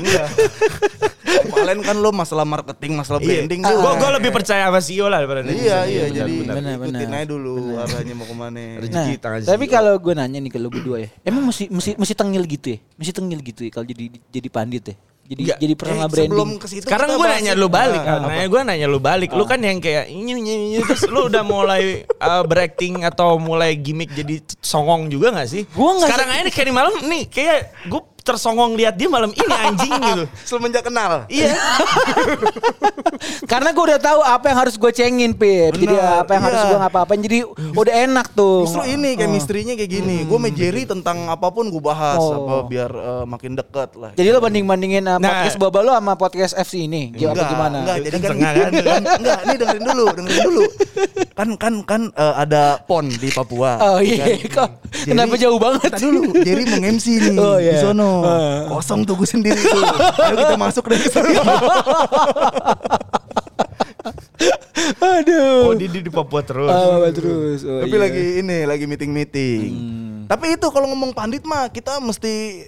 Enggak. 0.01 0.27
Kemarin 1.31 1.79
kan 1.81 1.95
lo 1.95 2.09
masalah 2.11 2.43
marketing, 2.43 2.91
masalah 2.93 3.19
branding 3.19 3.59
Gue 3.59 3.71
juga. 3.71 3.95
gue 3.95 4.09
lebih 4.17 4.31
percaya 4.31 4.63
sama 4.65 4.79
CEO 4.79 5.05
lah 5.05 5.19
daripada 5.19 5.41
Iya, 5.43 5.79
iya, 5.85 6.03
Benar, 6.03 6.17
jadi 6.17 6.33
benar. 6.35 6.53
Benar, 6.53 6.73
ikutin 6.77 6.91
benar. 7.03 7.17
aja 7.17 7.27
dulu 7.27 7.53
arahnya 7.77 8.13
mau 8.13 8.25
ke 8.25 8.35
mana. 8.35 8.59
Nah, 8.61 8.79
Rezeki 8.79 9.13
tangan 9.17 9.39
tapi 9.43 9.65
CEO. 9.65 9.73
kalau 9.73 9.93
gue 9.97 10.13
nanya 10.13 10.39
nih 10.39 10.49
ke 10.49 10.57
lo 10.57 10.67
berdua 10.67 10.97
ya, 10.99 11.09
emang 11.21 11.43
mesti 11.43 11.67
mesti 11.67 11.91
mesti 11.95 12.13
tengil 12.13 12.43
gitu 12.45 12.67
ya, 12.69 12.79
mesti 12.93 13.11
tengil 13.11 13.39
gitu 13.39 13.61
ya 13.61 13.71
kalau 13.71 13.85
jadi 13.85 14.03
jadi 14.27 14.47
pandit 14.47 14.83
ya, 14.85 14.95
jadi 15.23 15.41
Enggak. 15.45 15.57
jadi 15.59 15.73
personal 15.75 15.99
Eh, 16.01 16.09
branding. 16.09 16.31
sebelum 16.31 16.49
ke 16.53 16.65
situ 16.67 16.83
Sekarang 16.83 17.07
gue 17.09 17.19
bahas- 17.19 17.35
nanya 17.37 17.53
lu 17.53 17.67
balik, 17.67 18.01
Ah, 18.01 18.07
kan. 18.09 18.19
nanya 18.25 18.47
gue 18.47 18.61
nanya 18.65 18.87
lu 18.87 18.99
balik. 18.99 19.29
Lu 19.31 19.43
kan 19.43 19.59
yang 19.59 19.77
kayak 19.77 20.05
nyu 20.09 20.35
nyu 20.35 20.81
terus 20.83 21.03
lu 21.05 21.25
udah 21.25 21.39
mulai 21.41 21.83
uh, 22.17 22.43
berakting 22.43 23.01
atau 23.01 23.37
mulai 23.37 23.73
gimmick 23.73 24.11
jadi 24.11 24.43
songong 24.59 25.07
juga 25.07 25.31
gak 25.31 25.47
sih? 25.47 25.63
Gua 25.69 25.95
nggak 25.95 26.09
Sekarang 26.09 26.29
aja 26.29 26.41
nih 26.41 26.51
kayak 26.51 26.67
di 26.67 26.73
malam 26.73 26.93
nih 27.01 27.23
kayak 27.25 27.59
gue 27.85 28.01
tersongong 28.21 28.77
lihat 28.77 28.95
dia 28.95 29.09
malam 29.09 29.33
ini 29.33 29.53
anjing 29.53 29.91
gitu. 30.07 30.23
Semenjak 30.45 30.85
kenal. 30.85 31.25
Iya. 31.27 31.57
Karena 33.45 33.69
gue 33.73 33.83
udah 33.83 33.99
tahu 33.99 34.19
apa 34.21 34.45
yang 34.49 34.57
harus 34.61 34.75
gue 34.75 34.91
cengin, 34.91 35.31
Pip. 35.33 35.75
Jadi 35.77 35.95
apa 35.97 36.31
yang 36.33 36.43
harus 36.45 36.59
iya. 36.59 36.69
gue 36.69 36.77
ngapa-ngapain. 36.79 37.21
Jadi 37.21 37.37
udah 37.75 37.93
enak 38.09 38.27
tuh. 38.33 38.65
Justru 38.65 38.83
ini 38.87 39.09
kayak 39.13 39.31
misterinya 39.31 39.73
kayak 39.75 39.91
gini. 39.91 40.17
Gue 40.25 40.37
sama 40.37 40.49
Jerry 40.49 40.83
tentang 40.85 41.27
apa 41.27 41.47
pun 41.49 41.67
gue 41.67 41.81
bahas 41.81 42.19
Oh. 42.21 42.43
apa 42.43 42.55
biar 42.67 42.91
eh, 42.91 43.23
makin 43.25 43.57
dekat 43.57 43.89
lah. 43.97 44.11
Jadi 44.13 44.27
lo 44.29 44.39
banding-bandingin 44.39 45.03
uh, 45.07 45.17
Nah. 45.17 45.27
podcast 45.27 45.57
Baba 45.57 45.79
lo 45.81 45.91
sama 45.93 46.13
podcast 46.15 46.53
FC 46.55 46.85
ini. 46.85 47.11
Gimana? 47.13 47.33
Enggak, 47.33 47.49
gimana? 47.49 47.77
enggak, 47.81 47.97
jadi 48.05 48.17
kan, 48.17 48.21
kan? 48.21 48.71
kan 48.91 49.01
enggak, 49.17 49.39
ini 49.41 49.55
dengerin 49.57 49.83
dulu, 49.85 50.05
dengerin 50.13 50.41
dulu. 50.45 50.63
Kan 51.31 51.49
kan 51.57 51.73
kan 51.87 52.01
eh, 52.13 52.33
ada 52.37 52.63
PON 52.83 53.05
di 53.09 53.29
Papua. 53.31 53.71
Oh 53.81 53.99
iya, 53.99 54.37
kan? 54.37 54.49
kok 54.55 54.69
kenapa 55.07 55.33
jauh 55.35 55.57
banget? 55.57 55.91
Dulu, 55.97 56.21
Jerry 56.43 56.63
mau 56.67 56.79
MC 56.81 57.05
nih 57.17 57.35
Oh, 57.37 57.57
iya. 57.57 57.73
di 57.73 57.77
sono. 57.81 58.10
Eh. 58.19 58.59
Kosong 58.67 59.01
tuh 59.07 59.15
gue 59.15 59.29
sendiri 59.29 59.61
tuh. 59.61 59.83
Ayo 60.27 60.35
kita 60.35 60.55
masuk 60.59 60.85
dari 60.91 61.07
sana. 61.07 61.41
Aduh. 65.01 65.71
Oh 65.71 65.73
dia 65.77 65.89
di, 65.89 65.99
di 66.01 66.11
Papua 66.11 66.41
terus. 66.41 66.69
Ah, 66.69 67.09
terus. 67.13 67.61
Oh, 67.63 67.81
Tapi 67.85 67.95
iya. 67.95 68.01
lagi 68.01 68.23
ini, 68.41 68.57
lagi 68.65 68.85
meeting-meeting. 68.89 69.61
Tapi 70.25 70.55
itu 70.55 70.67
kalau 70.71 70.87
ngomong 70.91 71.11
pandit 71.11 71.43
mah 71.43 71.67
kita 71.67 71.99
mesti 71.99 72.65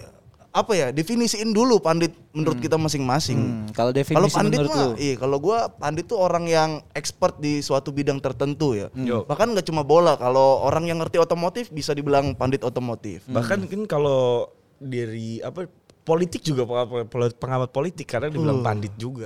apa 0.54 0.78
ya 0.78 0.88
definisiin 0.94 1.50
dulu 1.50 1.82
pandit 1.82 2.14
menurut 2.30 2.62
kita 2.62 2.78
masing-masing. 2.78 3.40
Hmm, 3.42 3.74
kalau 3.74 3.90
definisi 3.90 4.22
Kalau 4.22 4.30
pandit 4.30 4.60
menurut 4.62 4.70
mah, 4.78 4.86
lu? 4.86 5.02
iya 5.02 5.16
kalau 5.18 5.38
gua 5.42 5.66
pandit 5.74 6.06
tuh 6.06 6.22
orang 6.22 6.46
yang 6.46 6.72
expert 6.94 7.42
di 7.42 7.66
suatu 7.66 7.90
bidang 7.90 8.22
tertentu 8.22 8.78
ya. 8.78 8.94
Yo. 8.94 9.26
Bahkan 9.26 9.58
nggak 9.58 9.66
cuma 9.66 9.82
bola, 9.82 10.14
kalau 10.14 10.62
orang 10.62 10.86
yang 10.86 11.02
ngerti 11.02 11.18
otomotif 11.18 11.74
bisa 11.74 11.98
dibilang 11.98 12.38
pandit 12.38 12.62
otomotif. 12.62 13.26
Bahkan 13.26 13.66
kan 13.66 13.82
kalau 13.90 14.54
dari 14.84 15.40
apa 15.40 15.66
politik 16.04 16.44
juga 16.44 16.68
pengamat, 16.68 17.40
pengamat 17.40 17.70
politik 17.72 18.04
karena 18.04 18.28
dibilang 18.28 18.60
pandit 18.60 18.92
juga 19.00 19.24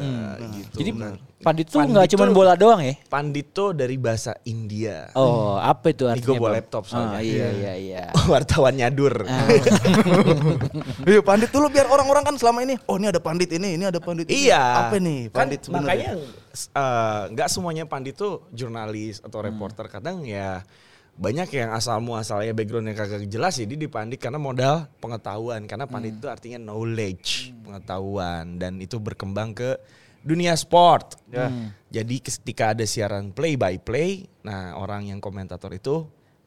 gitu. 0.54 0.78
Jadi 0.78 0.90
Nah, 0.94 1.18
pandit 1.42 1.66
tuh 1.66 1.82
nggak 1.82 2.06
cuma 2.14 2.30
bola 2.30 2.54
doang 2.54 2.78
ya? 2.82 2.94
pandit 3.10 3.50
tuh 3.50 3.74
dari 3.74 3.98
bahasa 3.98 4.38
India. 4.46 5.10
Oh, 5.18 5.58
apa 5.58 5.90
itu 5.90 6.06
artinya? 6.06 6.22
gua 6.22 6.38
bawa 6.38 6.52
laptop 6.54 6.86
soalnya. 6.86 7.18
Oh, 7.18 7.26
iya 7.26 7.48
iya 7.50 7.74
iya. 7.74 8.04
Wartawan 8.30 8.78
nyadur. 8.78 9.26
Iya 11.08 11.22
pandit 11.24 11.50
dulu 11.50 11.68
biar 11.70 11.88
orang-orang 11.88 12.24
kan 12.26 12.36
selama 12.36 12.62
ini, 12.62 12.76
oh 12.86 12.96
ini 13.00 13.08
ada 13.08 13.18
pandit 13.18 13.50
ini, 13.50 13.74
ini 13.80 13.86
ada 13.88 13.98
pandit 13.98 14.28
ini. 14.28 14.50
Iya. 14.50 14.62
Apa 14.88 14.96
nih 15.00 15.20
Kan 15.32 15.36
pandit 15.50 15.60
makanya 15.72 16.12
sebenarnya? 16.14 16.78
eh, 16.78 17.22
nggak 17.34 17.48
semuanya 17.50 17.84
pandit 17.86 18.14
tuh 18.14 18.46
jurnalis 18.52 19.18
atau 19.22 19.40
Hmm. 19.40 19.48
reporter. 19.50 19.86
Kadang 19.88 20.22
ya 20.22 20.62
banyak 21.18 21.50
yang 21.52 21.74
asal 21.74 21.98
muasalnya 21.98 22.54
backgroundnya 22.54 22.94
kagak 22.94 23.26
jelas 23.26 23.58
jadi 23.58 23.74
dipandit 23.74 24.18
karena 24.18 24.38
modal 24.38 24.86
pengetahuan. 24.98 25.66
Karena 25.66 25.84
pandit 25.84 26.14
Hmm. 26.14 26.20
itu 26.22 26.28
artinya 26.30 26.60
knowledge 26.64 27.30
pengetahuan. 27.62 28.58
Dan 28.58 28.78
itu 28.78 28.98
berkembang 28.98 29.52
ke 29.52 29.78
dunia 30.22 30.54
sport. 30.54 31.18
Ya. 31.28 31.50
jadi 31.88 32.16
ketika 32.20 32.76
ada 32.76 32.84
siaran 32.84 33.32
play 33.32 33.56
by 33.56 33.80
play 33.80 34.28
nah 34.42 34.76
orang 34.76 35.08
yang 35.08 35.20
komentator 35.20 35.72
itu 35.72 36.04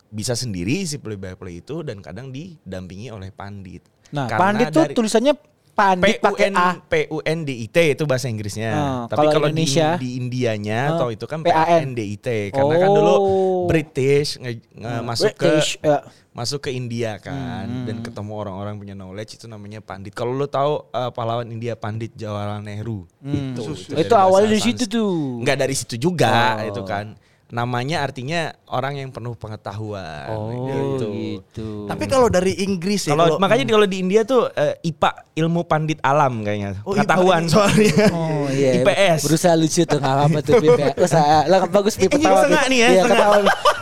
bisa 0.07 0.33
sendiri 0.33 0.85
si 0.85 0.97
play 0.97 1.17
by 1.17 1.33
play 1.33 1.61
itu 1.61 1.81
dan 1.81 2.01
kadang 2.01 2.29
didampingi 2.29 3.09
oleh 3.09 3.31
pandit. 3.31 3.81
Nah, 4.11 4.27
Karena 4.27 4.43
pandit 4.43 4.67
tuh 4.71 4.85
dari- 4.85 4.97
tulisannya 4.97 5.35
pandit 5.81 6.17
pakai 6.19 6.49
A. 6.53 6.69
PUNDIT 6.83 7.77
itu 7.95 8.05
bahasa 8.05 8.27
Inggrisnya. 8.27 8.71
Oh, 8.73 9.03
Tapi 9.07 9.27
kalau 9.27 9.49
Indonesia? 9.49 9.97
di, 9.97 10.05
di 10.05 10.11
Indianya 10.17 10.81
Oh, 10.91 10.95
atau 10.95 11.09
itu 11.09 11.25
kan 11.25 11.41
PAN. 11.41 11.57
PANDIT 11.89 12.27
karena 12.51 12.75
kan 12.77 12.91
dulu 12.91 13.15
Oh. 13.15 13.65
British 13.65 14.37
nge- 14.37 14.61
nge- 14.71 15.03
masuk 15.03 15.33
British, 15.33 15.77
ke 15.77 15.87
ya. 15.87 15.99
masuk 16.31 16.61
ke 16.61 16.71
India 16.71 17.17
kan 17.17 17.67
Hmm. 17.67 17.85
dan 17.85 17.97
ketemu 18.01 18.33
orang-orang 18.37 18.75
punya 18.77 18.95
knowledge 18.95 19.35
itu 19.35 19.47
namanya 19.47 19.81
pandit. 19.81 20.11
Kalau 20.11 20.31
lu 20.31 20.47
tahu 20.47 20.87
uh, 20.89 21.11
pahlawan 21.11 21.47
India 21.47 21.75
Pandit 21.75 22.13
Jawaharlal 22.13 22.61
Nehru 22.61 23.09
itu, 23.21 23.63
Hmm. 23.63 23.97
Itu 23.97 24.15
awalnya 24.15 24.51
dari 24.51 24.63
situ 24.63 24.85
tuh. 24.87 25.41
Enggak 25.41 25.59
dari 25.59 25.75
situ 25.75 25.95
juga 25.97 26.59
Oh. 26.59 26.69
itu 26.69 26.83
kan. 26.85 27.07
Namanya 27.51 28.01
artinya 28.01 28.41
orang 28.67 28.95
yang 28.97 29.11
penuh 29.11 29.35
pengetahuan 29.35 30.31
Oh, 30.31 30.51
gitu. 30.67 31.07
gitu. 31.11 31.69
Tapi 31.85 32.07
kalau 32.07 32.27
dari 32.27 32.55
Inggris 32.57 33.05
ya, 33.05 33.13
Kalau 33.13 33.27
kalau 33.29 33.43
makanya 33.43 33.67
kalau 33.69 33.85
di 33.85 33.99
India 33.99 34.23
tuh 34.23 34.47
eh, 34.51 34.79
IPA 34.83 35.11
ilmu 35.37 35.67
pandit 35.67 35.99
alam 36.01 36.41
kayaknya. 36.41 36.79
Oh, 36.83 36.95
Pengetahuan 36.95 37.45
IPA. 37.45 37.51
soalnya. 37.51 38.05
Oh 38.13 38.47
iya. 38.49 38.71
IPS. 38.79 39.21
Berusaha 39.27 39.55
lucu 39.55 39.83
tuh 39.83 39.99
apa 39.99 40.39
tuh 40.41 40.55
Pip 40.59 40.79
ya. 40.79 40.95
Usaha. 40.97 41.39
Lah 41.45 41.67
bagus 41.67 41.95
Pip 41.95 42.09
Ini 42.09 42.23
Pip. 42.23 42.47
nih 42.71 42.79
ya, 42.79 42.89
Iya, 42.89 43.03
setengah. 43.03 43.29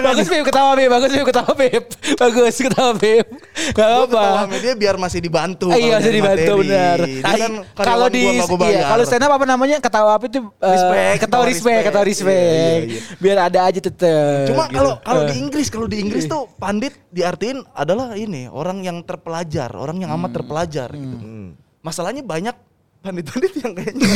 bagus 0.00 0.26
Pip 0.26 0.42
ketawa 0.44 0.72
Pip. 0.74 0.88
Bagus 0.88 1.10
Pip 1.10 1.24
ketawa 1.26 1.52
Pip. 1.54 1.84
Bagus 2.16 2.56
ketawa 2.56 2.92
Pip. 2.94 3.26
Gak 3.72 3.86
Gua 3.86 4.04
apa. 4.04 4.06
ketawa 4.06 4.38
sama 4.44 4.56
dia 4.58 4.74
biar 4.74 4.94
masih 4.96 5.20
dibantu. 5.20 5.68
Iya 5.70 5.98
masih 5.98 6.12
dibantu 6.12 6.52
benar. 6.60 6.98
Kan 7.22 7.52
kalau 7.74 8.06
di 8.08 8.22
iya, 8.66 8.82
kalau 8.86 9.04
stand 9.04 9.24
up 9.24 9.32
apa 9.32 9.44
namanya 9.44 9.76
ketawa 9.78 10.16
apa 10.16 10.24
itu 10.26 10.40
eh, 10.40 10.68
Respect, 10.70 11.16
ketawa 11.24 11.44
respect, 11.46 11.82
ketawa 11.86 12.04
respect. 12.04 12.40
Iya, 12.40 12.60
iya, 12.60 12.78
iya. 12.86 13.00
Biar 13.18 13.38
ada 13.40 13.60
aja 13.66 13.80
tetep. 13.80 14.44
Cuma 14.50 14.64
gitu. 14.68 14.76
kalau 14.76 14.92
kalau 15.00 15.22
di 15.26 15.34
Eh. 15.34 15.40
Inggris, 15.40 15.66
kalau 15.70 15.86
di 15.88 15.96
Inggris 15.98 16.24
tuh 16.26 16.46
pandit 16.56 16.92
diartiin 17.10 17.62
adalah 17.72 18.12
ini 18.14 18.46
orang 18.46 18.82
yang 18.82 19.00
terpelajar, 19.02 19.72
orang 19.72 20.02
yang 20.02 20.10
amat 20.14 20.36
terpelajar 20.36 20.90
gitu. 20.92 21.16
Hmm. 21.16 21.54
Masalahnya 21.80 22.20
banyak 22.20 22.52
pandit-pandit 23.00 23.52
yang 23.64 23.72
kayaknya 23.72 24.08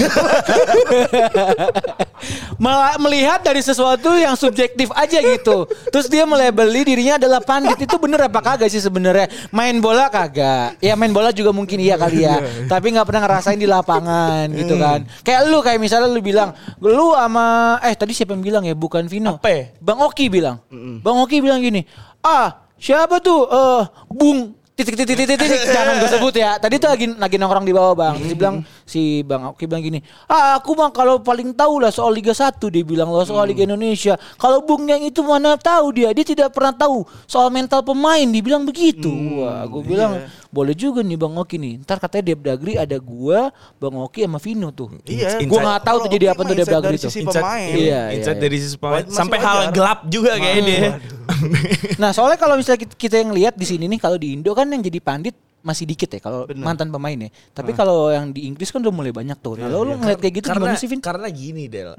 melihat 3.01 3.41
dari 3.41 3.61
sesuatu 3.65 4.13
yang 4.17 4.37
subjektif 4.37 4.93
aja 4.93 5.21
gitu. 5.21 5.65
Terus 5.89 6.07
dia 6.09 6.25
melebeli 6.29 6.85
dirinya 6.85 7.17
adalah 7.17 7.41
pandit 7.41 7.81
itu 7.81 7.97
bener 7.97 8.29
apa 8.29 8.41
kagak 8.45 8.69
sih 8.69 8.81
sebenarnya? 8.81 9.29
Main 9.53 9.81
bola 9.81 10.09
kagak. 10.13 10.77
Ya 10.85 10.97
main 10.97 11.13
bola 11.13 11.33
juga 11.33 11.53
mungkin 11.53 11.81
iya 11.81 11.97
kali 11.97 12.25
ya. 12.25 12.41
Tapi 12.69 12.93
nggak 12.93 13.07
pernah 13.09 13.23
ngerasain 13.25 13.61
di 13.61 13.69
lapangan 13.69 14.47
gitu 14.53 14.77
kan. 14.77 15.09
Kayak 15.25 15.41
lu 15.49 15.59
kayak 15.65 15.81
misalnya 15.81 16.09
lu 16.13 16.21
bilang, 16.21 16.53
lu 16.81 17.17
sama 17.17 17.81
eh 17.81 17.97
tadi 17.97 18.13
siapa 18.13 18.37
yang 18.37 18.45
bilang 18.45 18.63
ya? 18.69 18.77
Bukan 18.77 19.09
Vino. 19.09 19.41
Apa 19.41 19.49
ya? 19.49 19.63
Bang 19.81 20.01
Oki 20.05 20.29
bilang. 20.29 20.61
Bang 21.01 21.17
Oki 21.25 21.41
bilang 21.41 21.61
gini, 21.65 21.85
"Ah, 22.21 22.69
siapa 22.77 23.21
tuh? 23.21 23.49
Eh, 23.49 23.83
Bung 24.13 24.64
titik 24.75 24.99
titik 24.99 25.15
titik 25.15 25.39
titik 25.39 25.61
jangan 25.71 26.03
gue 26.03 26.11
sebut 26.11 26.35
ya. 26.35 26.59
Tadi 26.59 26.75
tuh 26.83 26.91
lagi 26.91 27.07
lagi 27.15 27.37
nongkrong 27.39 27.67
di 27.67 27.75
bawah 27.75 27.95
bang. 27.95 28.15
Terus 28.19 28.29
dia 28.35 28.39
bilang 28.39 28.57
si 28.83 29.23
bang 29.23 29.43
Oki 29.55 29.65
bilang 29.71 29.83
gini 29.87 30.03
ah 30.27 30.59
aku 30.59 30.75
bang 30.75 30.91
kalau 30.91 31.23
paling 31.23 31.55
tahu 31.55 31.79
lah 31.79 31.95
soal 31.95 32.11
Liga 32.11 32.35
1 32.35 32.59
dia 32.59 32.83
bilang 32.83 33.09
loh 33.15 33.23
soal 33.23 33.47
Liga 33.47 33.63
Indonesia. 33.63 34.19
Kalau 34.35 34.67
Bung 34.67 34.91
yang 34.91 35.03
itu 35.07 35.23
mana 35.23 35.55
tahu 35.55 35.95
dia 35.95 36.11
dia 36.11 36.27
tidak 36.27 36.51
pernah 36.51 36.75
tahu 36.75 37.07
soal 37.31 37.55
mental 37.55 37.87
pemain 37.87 38.27
dibilang 38.27 38.67
begitu. 38.67 39.11
Wah 39.39 39.63
gue 39.71 39.83
bilang 39.87 40.27
boleh 40.55 40.75
juga 40.75 41.03
nih 41.03 41.19
bang 41.19 41.35
Oki 41.35 41.57
nih. 41.59 41.73
Ntar 41.83 41.99
katanya 41.99 42.25
Dep 42.31 42.41
Dagri 42.47 42.75
ada 42.79 42.95
gua 43.03 43.51
bang 43.79 43.95
Oki 43.99 44.23
sama 44.23 44.39
Vino 44.39 44.71
tuh. 44.71 45.03
Iya, 45.03 45.43
gue 45.43 45.59
nggak 45.59 45.83
tahu 45.83 45.97
tuh 46.07 46.11
jadi 46.15 46.31
apa 46.31 46.41
tuh 46.47 46.55
Dep 46.55 46.63
insight 46.63 46.75
Dagri 46.79 46.95
dari 46.95 46.99
tuh. 46.99 47.11
Insight, 47.11 47.43
pemain. 47.43 47.75
Iya, 47.75 48.01
insight 48.15 48.39
iya. 48.39 48.45
dari 48.47 48.57
sisi 48.63 48.77
pemain 48.79 49.05
sampai 49.11 49.39
hal 49.43 49.59
gelap 49.75 50.07
juga 50.07 50.39
kayak 50.39 50.63
dia. 50.63 50.91
Nah 52.03 52.11
soalnya 52.13 52.39
kalau 52.39 52.59
misalnya 52.59 52.87
kita, 52.87 53.21
yang 53.21 53.33
lihat 53.33 53.55
di 53.55 53.67
sini 53.67 53.89
nih 53.91 54.01
kalau 54.01 54.17
di 54.19 54.35
Indo 54.37 54.53
kan 54.53 54.69
yang 54.71 54.83
jadi 54.83 54.99
pandit 55.01 55.37
masih 55.65 55.89
dikit 55.89 56.13
ya 56.13 56.21
kalau 56.21 56.45
mantan 56.61 56.93
pemain 56.93 57.17
ya. 57.17 57.31
Tapi 57.57 57.73
kalau 57.73 58.13
yang 58.13 58.31
di 58.31 58.45
Inggris 58.49 58.69
kan 58.69 58.85
udah 58.85 58.93
mulai 58.93 59.13
banyak 59.17 59.39
tuh. 59.41 59.57
Nah, 59.57 59.73
lo 59.73 59.81
lu 59.81 59.97
ngeliat 59.97 60.21
kayak 60.21 60.35
gitu 60.45 60.49
karena, 60.53 60.61
gimana 60.61 60.77
sih 60.77 60.89
Vin? 60.89 61.01
Hmm. 61.01 61.09
Karena 61.09 61.27
gini 61.33 61.65
Del, 61.73 61.97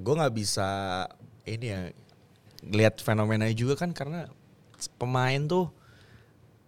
gue 0.00 0.14
nggak 0.16 0.34
bisa 0.34 0.68
ini 1.46 1.66
ya 1.70 1.80
lihat 2.66 3.00
fenomenanya 3.00 3.56
juga 3.56 3.78
kan 3.78 3.94
karena 3.94 4.28
pemain 5.00 5.40
tuh 5.48 5.70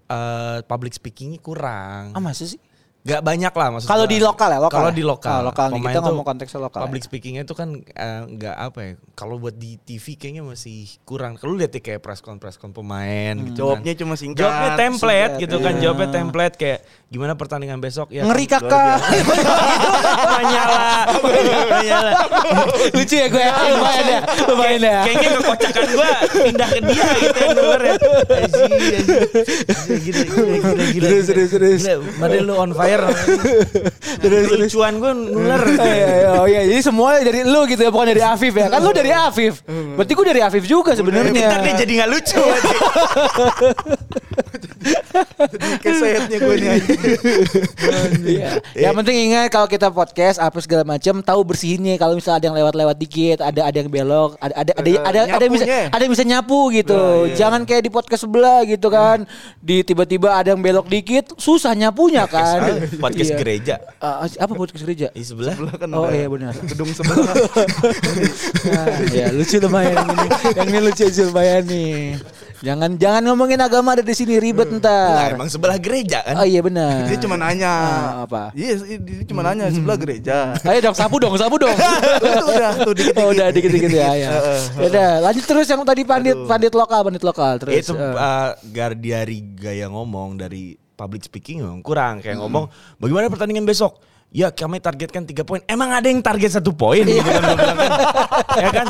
eh 0.08 0.60
public 0.68 0.92
speakingnya 0.94 1.40
kurang. 1.40 2.12
Ah 2.14 2.20
masa 2.22 2.44
sih? 2.44 2.60
Gak 3.02 3.18
banyak 3.18 3.50
lah 3.50 3.68
maksud 3.68 3.90
Kalau 3.90 4.06
di 4.06 4.18
lokal 4.18 4.46
ya, 4.48 4.60
lokal 4.62 4.78
Kalau 4.78 4.90
ya? 4.90 4.94
di 4.94 5.02
lokal. 5.02 5.34
Oh, 5.34 5.50
lokal 5.50 5.66
nih, 5.68 5.80
kita 5.82 6.00
ngomong 6.00 6.22
konteksnya 6.22 6.60
lokal 6.60 6.78
ya. 6.78 6.84
Public 6.86 7.02
speakingnya 7.02 7.42
itu 7.42 7.50
kan 7.52 7.68
eh, 7.82 8.22
nggak 8.30 8.56
apa 8.56 8.78
ya. 8.78 8.92
Kalau 9.12 9.34
buat 9.36 9.54
di 9.54 9.74
TV 9.76 10.14
kayaknya 10.14 10.42
masih 10.42 10.86
kurang. 11.02 11.34
Kalau 11.34 11.52
lihat 11.52 11.70
ya 11.70 11.82
kayak 11.82 11.98
press 11.98 12.18
con 12.18 12.38
press 12.38 12.54
con 12.54 12.70
pemain 12.70 13.34
Hmm. 13.34 13.50
gitu 13.50 13.58
Jawabnya 13.60 13.92
kan. 13.92 14.00
cuma 14.00 14.14
singkat. 14.14 14.38
Jawabnya 14.40 14.70
template 14.76 15.18
singkat, 15.34 15.42
gitu 15.42 15.56
kan. 15.58 15.72
iya. 15.72 15.82
Jawabnya 15.82 16.08
template 16.08 16.54
kayak 16.54 16.78
gimana 17.08 17.32
pertandingan 17.34 17.78
besok 17.78 18.08
ya. 18.08 18.22
Ngeri 18.22 18.46
kan, 18.46 18.60
kakak. 18.62 18.98
Menyala. 20.38 20.82
Menyala. 21.74 22.12
Lucu 22.92 23.14
ya 23.14 23.26
gue. 23.26 23.44
Lumayan 23.68 24.06
ya. 24.06 24.20
Lumayan 24.46 24.78
ya. 24.80 24.98
Kayaknya 25.02 25.28
kekocakan 25.36 25.84
gue 25.88 26.10
pindah 26.44 26.68
ke 26.70 26.80
dia 26.84 27.06
gitu 27.18 27.38
yang 27.40 27.52
denger 27.52 27.80
ya. 27.82 27.94
Gila, 29.98 30.22
gila, 30.22 30.22
gila, 30.22 30.84
gila. 30.86 31.08
Terus. 31.48 31.80
Gila, 31.82 31.94
Padahal 32.16 32.44
lu 32.44 32.54
on 32.54 32.70
fire. 32.72 32.90
Lucuan 34.58 34.98
gue 35.02 35.12
nular. 35.14 35.62
Oh 35.62 35.86
iya, 35.96 36.06
iya, 36.06 36.28
oh 36.36 36.46
iya, 36.48 36.60
jadi 36.66 36.80
semua 36.82 37.22
dari 37.22 37.46
lu 37.46 37.64
gitu 37.70 37.82
ya, 37.86 37.90
bukan 37.94 38.12
dari 38.12 38.22
Afif 38.22 38.52
ya. 38.52 38.66
Kan 38.68 38.80
lu 38.82 38.90
dari 38.92 39.10
Afif. 39.14 39.62
Berarti 39.68 40.12
gue 40.12 40.26
dari 40.26 40.40
Afif 40.42 40.64
juga 40.66 40.92
sebenarnya. 40.92 41.32
Ntar 41.32 41.60
dia 41.62 41.74
jadi 41.86 41.92
gak 42.04 42.10
lucu. 42.10 42.42
Kesetnya 45.82 46.36
gue 46.38 46.54
nih 46.58 46.68
anjing. 46.72 47.00
Iya. 48.22 48.50
Yang 48.74 48.94
penting 49.02 49.16
ingat 49.30 49.46
kalau 49.50 49.66
kita 49.66 49.88
podcast 49.90 50.38
apa 50.38 50.58
segala 50.60 50.86
macam 50.86 51.20
tahu 51.20 51.40
bersihinnya 51.44 51.98
kalau 51.98 52.16
misalnya 52.16 52.38
ada 52.38 52.46
yang 52.52 52.56
lewat-lewat 52.62 52.96
dikit, 52.96 53.38
ada 53.42 53.60
ada 53.66 53.76
yang 53.76 53.90
belok, 53.90 54.38
ada 54.38 54.54
ada 54.56 54.72
ada 54.76 54.88
Eh, 54.92 54.98
ada, 55.00 55.20
ada 55.24 55.42
yang 55.44 55.54
bisa 55.54 55.66
ada 55.66 56.02
yang 56.04 56.12
bisa 56.12 56.24
nyapu 56.26 56.68
gitu. 56.72 56.94
Nah, 56.94 57.28
iya. 57.28 57.36
Jangan 57.36 57.60
kayak 57.64 57.82
di 57.82 57.90
podcast 57.90 58.22
sebelah 58.24 58.60
gitu 58.64 58.88
kan. 58.88 59.24
Di 59.58 59.82
tiba-tiba 59.82 60.36
ada 60.36 60.52
yang 60.54 60.60
belok 60.60 60.86
dikit, 60.88 61.32
susah 61.36 61.72
nyapunya 61.72 62.24
kan. 62.28 62.82
Podcast 63.00 63.32
Iya. 63.32 63.38
gereja. 63.38 63.74
Ah, 63.98 64.24
apa 64.26 64.52
podcast 64.52 64.82
gereja? 64.84 65.08
Di 65.12 65.24
sebelah. 65.24 65.54
Sebelah 65.56 65.74
kan 65.76 65.88
Oh 65.92 66.08
iya 66.08 66.26
benar. 66.28 66.52
Gedung 66.66 66.90
sebelah. 66.92 67.34
Nah, 68.68 68.86
ya 69.12 69.26
lucu 69.34 69.56
lumayan 69.60 69.94
yang 69.96 70.08
ini. 70.12 70.28
Yang 70.56 70.66
ini 70.68 70.78
lucu 70.80 71.02
lucu 71.08 71.22
lumayan 71.28 71.62
nih. 71.66 71.96
Jangan 72.62 72.94
jangan 72.94 73.22
ngomongin 73.26 73.58
agama 73.58 73.98
ada 73.98 74.06
di 74.06 74.14
sini 74.14 74.38
ribet 74.42 74.68
Nah, 74.74 74.78
ntar. 74.82 75.38
emang 75.38 75.46
sebelah 75.46 75.78
gereja 75.78 76.18
kan. 76.26 76.34
Oh 76.42 76.46
iya 76.46 76.58
benar. 76.58 77.04
Dia 77.08 77.18
cuma 77.22 77.38
nanya. 77.38 77.72
Ah, 77.72 78.12
apa? 78.26 78.42
Iya, 78.52 78.82
dia 78.98 79.24
cuma 79.30 79.46
nanya 79.46 79.70
sebelah 79.70 79.94
gereja. 79.94 80.52
Ayo 80.68 80.80
dong 80.82 80.96
sapu 80.98 81.16
dong, 81.22 81.34
sapu 81.38 81.56
dong. 81.62 81.70
Itu 81.72 82.44
udah 82.58 82.70
tuh 82.82 82.92
dikit-dikit. 82.98 83.22
Oh 83.22 83.30
udah 83.30 83.46
dikit-dikit 83.54 83.92
ya. 83.94 84.10
ya. 84.18 84.30
Ya 84.76 84.86
udah, 84.90 85.10
lanjut 85.30 85.44
terus 85.46 85.66
yang 85.70 85.86
tadi 85.86 86.02
pandit 86.02 86.36
pandit 86.44 86.72
lokal, 86.74 87.00
pandit 87.06 87.22
lokal 87.22 87.52
terus. 87.62 87.86
itu 87.86 87.94
eh. 87.94 88.14
uh, 88.18 88.50
gar 88.74 88.92
dari 88.98 89.38
gaya 89.54 89.86
ngomong 89.86 90.36
dari 90.40 90.74
public 90.98 91.22
speaking 91.24 91.62
memang 91.62 91.80
kurang 91.80 92.20
kayak 92.20 92.38
ngomong 92.38 92.68
bagaimana 93.00 93.32
pertandingan 93.32 93.66
besok 93.66 93.98
Ya 94.32 94.48
kami 94.48 94.80
targetkan 94.80 95.28
tiga 95.28 95.44
poin. 95.44 95.60
Emang 95.68 95.92
ada 95.92 96.08
yang 96.08 96.24
target 96.24 96.56
satu 96.56 96.72
poin? 96.72 97.04
Gitu 97.04 97.20
kan, 97.20 97.52
kan. 97.52 97.76
ya 98.56 98.68
kan? 98.72 98.86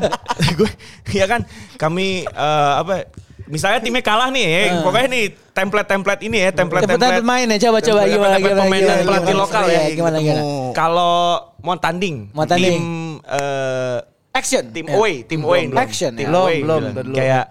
Gue, 0.55 0.71
ya 1.11 1.27
kan? 1.27 1.41
Kami 1.75 2.23
eh, 2.23 2.73
apa? 2.79 3.11
Misalnya 3.45 3.79
timnya 3.79 4.01
kalah 4.01 4.29
nih, 4.29 4.45
ya, 4.45 4.61
pokoknya 4.81 5.09
nih 5.09 5.25
template-template 5.51 6.23
ini 6.23 6.39
ya, 6.39 6.51
template-template. 6.51 7.23
main 7.23 7.47
ya 7.47 7.59
coba 7.63 7.79
coba 7.79 8.01
Template- 8.01 8.13
gimana 8.13 8.33
template 8.33 8.43
gimana 8.45 8.63
pemain 8.63 8.81
gimana, 8.81 8.93
dan 8.93 9.05
pelatih 9.05 9.23
gimana, 9.27 9.43
lokal 9.43 9.63
gimana, 9.63 9.75
ya, 9.75 9.83
gimana 9.93 10.17
gimana. 10.19 10.43
ketemu. 10.43 10.73
Kalau 10.73 11.15
mau 11.59 11.77
tanding, 11.77 12.17
Mau 12.31 12.45
tanding. 12.45 12.73
tim 12.73 12.85
eh, 13.23 13.99
Action. 14.33 14.65
tim 14.71 14.87
Ya. 14.87 14.95
away, 14.95 15.15
tim 15.23 15.41
away, 15.43 15.63
Belum. 15.67 15.79
Action, 15.79 16.11
tim 16.13 16.27
ya. 16.27 16.35
away, 16.35 16.59
Belum, 16.61 16.81
gitu. 16.83 16.95
belum. 16.99 17.15
Kayak 17.15 17.45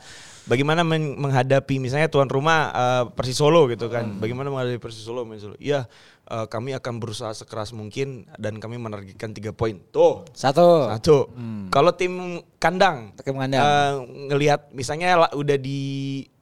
bagaimana 0.43 0.81
men- 0.81 1.15
menghadapi 1.15 1.75
misalnya 1.77 2.07
tuan 2.07 2.25
rumah 2.25 2.59
eh, 2.69 3.03
Persis 3.13 3.37
Solo 3.37 3.67
gitu 3.67 3.85
kan. 3.87 4.05
Hmm. 4.05 4.17
Bagaimana 4.17 4.49
menghadapi 4.49 4.77
Persis 4.77 5.01
Solo, 5.01 5.21
Persis 5.23 5.45
Solo. 5.45 5.55
Ya, 5.57 5.85
eh, 6.31 6.47
kami 6.47 6.71
akan 6.73 6.93
berusaha 6.97 7.31
sekeras 7.31 7.69
mungkin 7.71 8.23
dan 8.35 8.55
kami 8.55 8.77
menargetkan 8.77 9.31
tiga 9.31 9.51
poin. 9.51 9.83
Tuh. 9.91 10.23
Satu. 10.31 10.87
Satu. 10.89 11.27
Kalau 11.67 11.91
tim 11.91 12.13
kandang, 12.55 13.11
Hmm. 13.11 13.19
Tim 13.19 13.35
kandang. 13.35 13.59
eh, 13.59 13.93
ngelihat 14.27 14.71
misalnya 14.71 15.19
la- 15.19 15.33
udah 15.33 15.55
di 15.55 15.79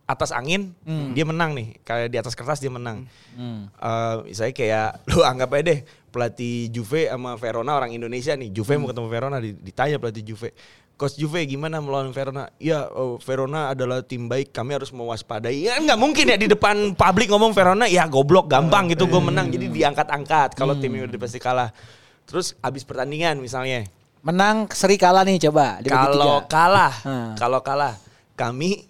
atas 0.06 0.30
angin, 0.30 0.73
dia 1.13 1.21
menang 1.21 1.54
nih. 1.54 1.78
Kayak 1.80 2.08
di 2.08 2.17
atas 2.17 2.34
kertas 2.34 2.58
dia 2.58 2.69
menang. 2.69 3.06
Hmm. 3.34 3.69
Eh, 3.69 4.15
misalnya 4.28 4.54
kayak 4.54 4.89
lu 5.10 5.21
anggap 5.21 5.49
aja 5.52 5.63
deh 5.67 5.80
pelatih 6.10 6.69
Juve 6.69 7.06
sama 7.06 7.34
Verona 7.36 7.73
orang 7.73 7.89
Indonesia 7.91 8.34
nih. 8.34 8.49
Juve 8.49 8.73
Hmm. 8.73 8.82
mau 8.82 8.89
ketemu 8.89 9.08
Verona 9.08 9.38
di- 9.38 9.54
ditanya 9.56 9.97
pelatih 9.97 10.23
Juve. 10.23 10.49
Coach 11.00 11.16
Juve 11.16 11.48
gimana 11.48 11.80
melawan 11.80 12.12
Verona? 12.12 12.52
Ya 12.60 12.84
oh, 12.92 13.16
Verona 13.24 13.72
adalah 13.72 14.04
tim 14.04 14.28
baik, 14.28 14.52
kami 14.52 14.76
harus 14.76 14.92
mewaspadai. 14.92 15.64
Ya 15.64 15.80
nggak 15.80 15.96
mungkin 15.96 16.28
ya 16.28 16.36
di 16.36 16.52
depan 16.52 16.92
publik 16.92 17.32
ngomong 17.32 17.56
Verona, 17.56 17.88
ya 17.88 18.04
goblok 18.04 18.52
gampang 18.52 18.92
gitu 18.92 19.08
gue 19.08 19.22
menang. 19.24 19.48
Jadi 19.48 19.72
diangkat-angkat 19.72 20.60
kalau 20.60 20.76
Hmm. 20.76 20.84
timnya 20.84 21.08
udah 21.08 21.16
pasti 21.16 21.40
kalah. 21.40 21.72
Terus 22.28 22.52
abis 22.60 22.84
pertandingan 22.84 23.40
misalnya, 23.40 23.88
Menang 24.20 24.68
seri 24.76 25.00
kalah 25.00 25.24
nih 25.24 25.48
coba. 25.48 25.80
kalau 25.80 26.44
kalah, 26.44 26.92
Hmm. 27.08 27.32
kalau 27.40 27.64
kalah, 27.64 27.96
kami 28.36 28.88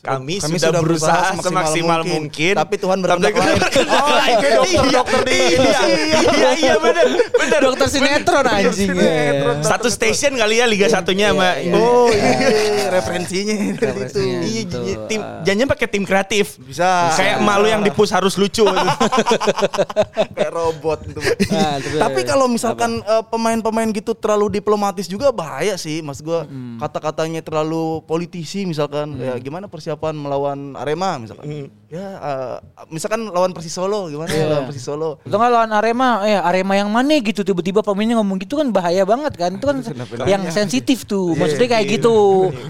kami, 0.00 0.40
Kami 0.40 0.56
sudah, 0.56 0.72
sudah 0.72 0.80
berusaha, 0.80 1.12
berusaha 1.12 1.20
semaksimal 1.36 1.44
semaksimal 1.44 2.00
mungkin, 2.00 2.20
mungkin, 2.32 2.54
tapi 2.56 2.74
Tuhan 2.80 2.98
berkehendak 3.04 3.34
lain. 3.36 3.60
Oh, 3.60 4.08
Kayak 4.16 4.40
iya, 4.40 4.50
dokter-dokter 4.56 5.20
di 5.20 5.32
iya, 5.36 5.44
Indonesia. 5.52 5.86
Iya, 5.86 6.50
iya, 6.56 6.74
benar, 6.80 7.06
benar. 7.36 7.60
Dokter 7.60 7.86
sinetron 7.92 8.46
anjing. 8.48 8.88
ya. 8.96 9.60
Satu 9.60 9.92
station 9.92 10.32
kali 10.40 10.56
ya 10.56 10.64
Liga 10.64 10.88
Satunya 10.88 11.36
sama 11.36 11.52
iya. 11.60 11.76
Oh 11.76 12.08
iya, 12.08 12.88
referensinya 12.88 13.52
itu. 13.76 13.84
Iya, 14.16 14.62
iya, 14.72 14.96
tim 15.04 15.20
jangan 15.44 15.68
pakai 15.68 15.86
tim 15.92 16.04
kreatif. 16.08 16.56
Bisa. 16.56 17.12
Kayak 17.12 17.44
malu 17.44 17.68
yang 17.68 17.84
di 17.84 17.92
push 17.92 18.08
harus 18.08 18.40
lucu. 18.40 18.64
kayak 20.36 20.52
robot 20.52 20.98
itu. 21.12 21.20
Nah, 21.52 21.76
terus- 21.76 22.00
Tapi 22.00 22.20
kalau 22.24 22.48
misalkan 22.48 23.04
eh, 23.04 23.24
pemain-pemain 23.28 23.88
gitu 23.92 24.16
terlalu 24.16 24.56
diplomatis 24.64 25.04
juga 25.04 25.28
bahaya 25.28 25.76
sih, 25.76 26.00
Mas 26.00 26.24
gua. 26.24 26.48
Hmm. 26.48 26.80
Kata-katanya 26.80 27.44
terlalu 27.44 28.00
politisi 28.08 28.64
misalkan. 28.64 29.12
Ya 29.20 29.36
gimana 29.36 29.68
persiapan 29.68 29.89
melawan 29.96 30.76
Arema 30.76 31.16
misalkan. 31.16 31.70
Ya 31.90 32.06
eh, 32.14 32.56
misalkan 32.86 33.26
lawan 33.26 33.50
Persis 33.50 33.72
Solo 33.72 34.06
gimana 34.06 34.30
Iya. 34.30 34.46
lawan 34.46 34.64
Persis 34.70 34.84
Solo. 34.84 35.18
Itu 35.22 35.34
kan 35.34 35.50
lawan 35.50 35.70
Arema, 35.70 36.22
eh 36.22 36.38
Arema 36.38 36.76
yang 36.76 36.86
mana 36.86 37.18
gitu 37.18 37.40
tiba-tiba 37.40 37.80
pemainnya 37.80 38.14
ngomong 38.18 38.38
gitu 38.38 38.54
kan 38.56 38.70
bahaya 38.70 39.02
banget 39.02 39.34
kan. 39.34 39.58
Itu 39.58 39.66
kan 39.66 39.82
yang 40.24 40.46
sensitif 40.50 41.02
tuh. 41.02 41.34
Maksudnya 41.34 41.66
kayak 41.66 41.98
gitu. 41.98 42.14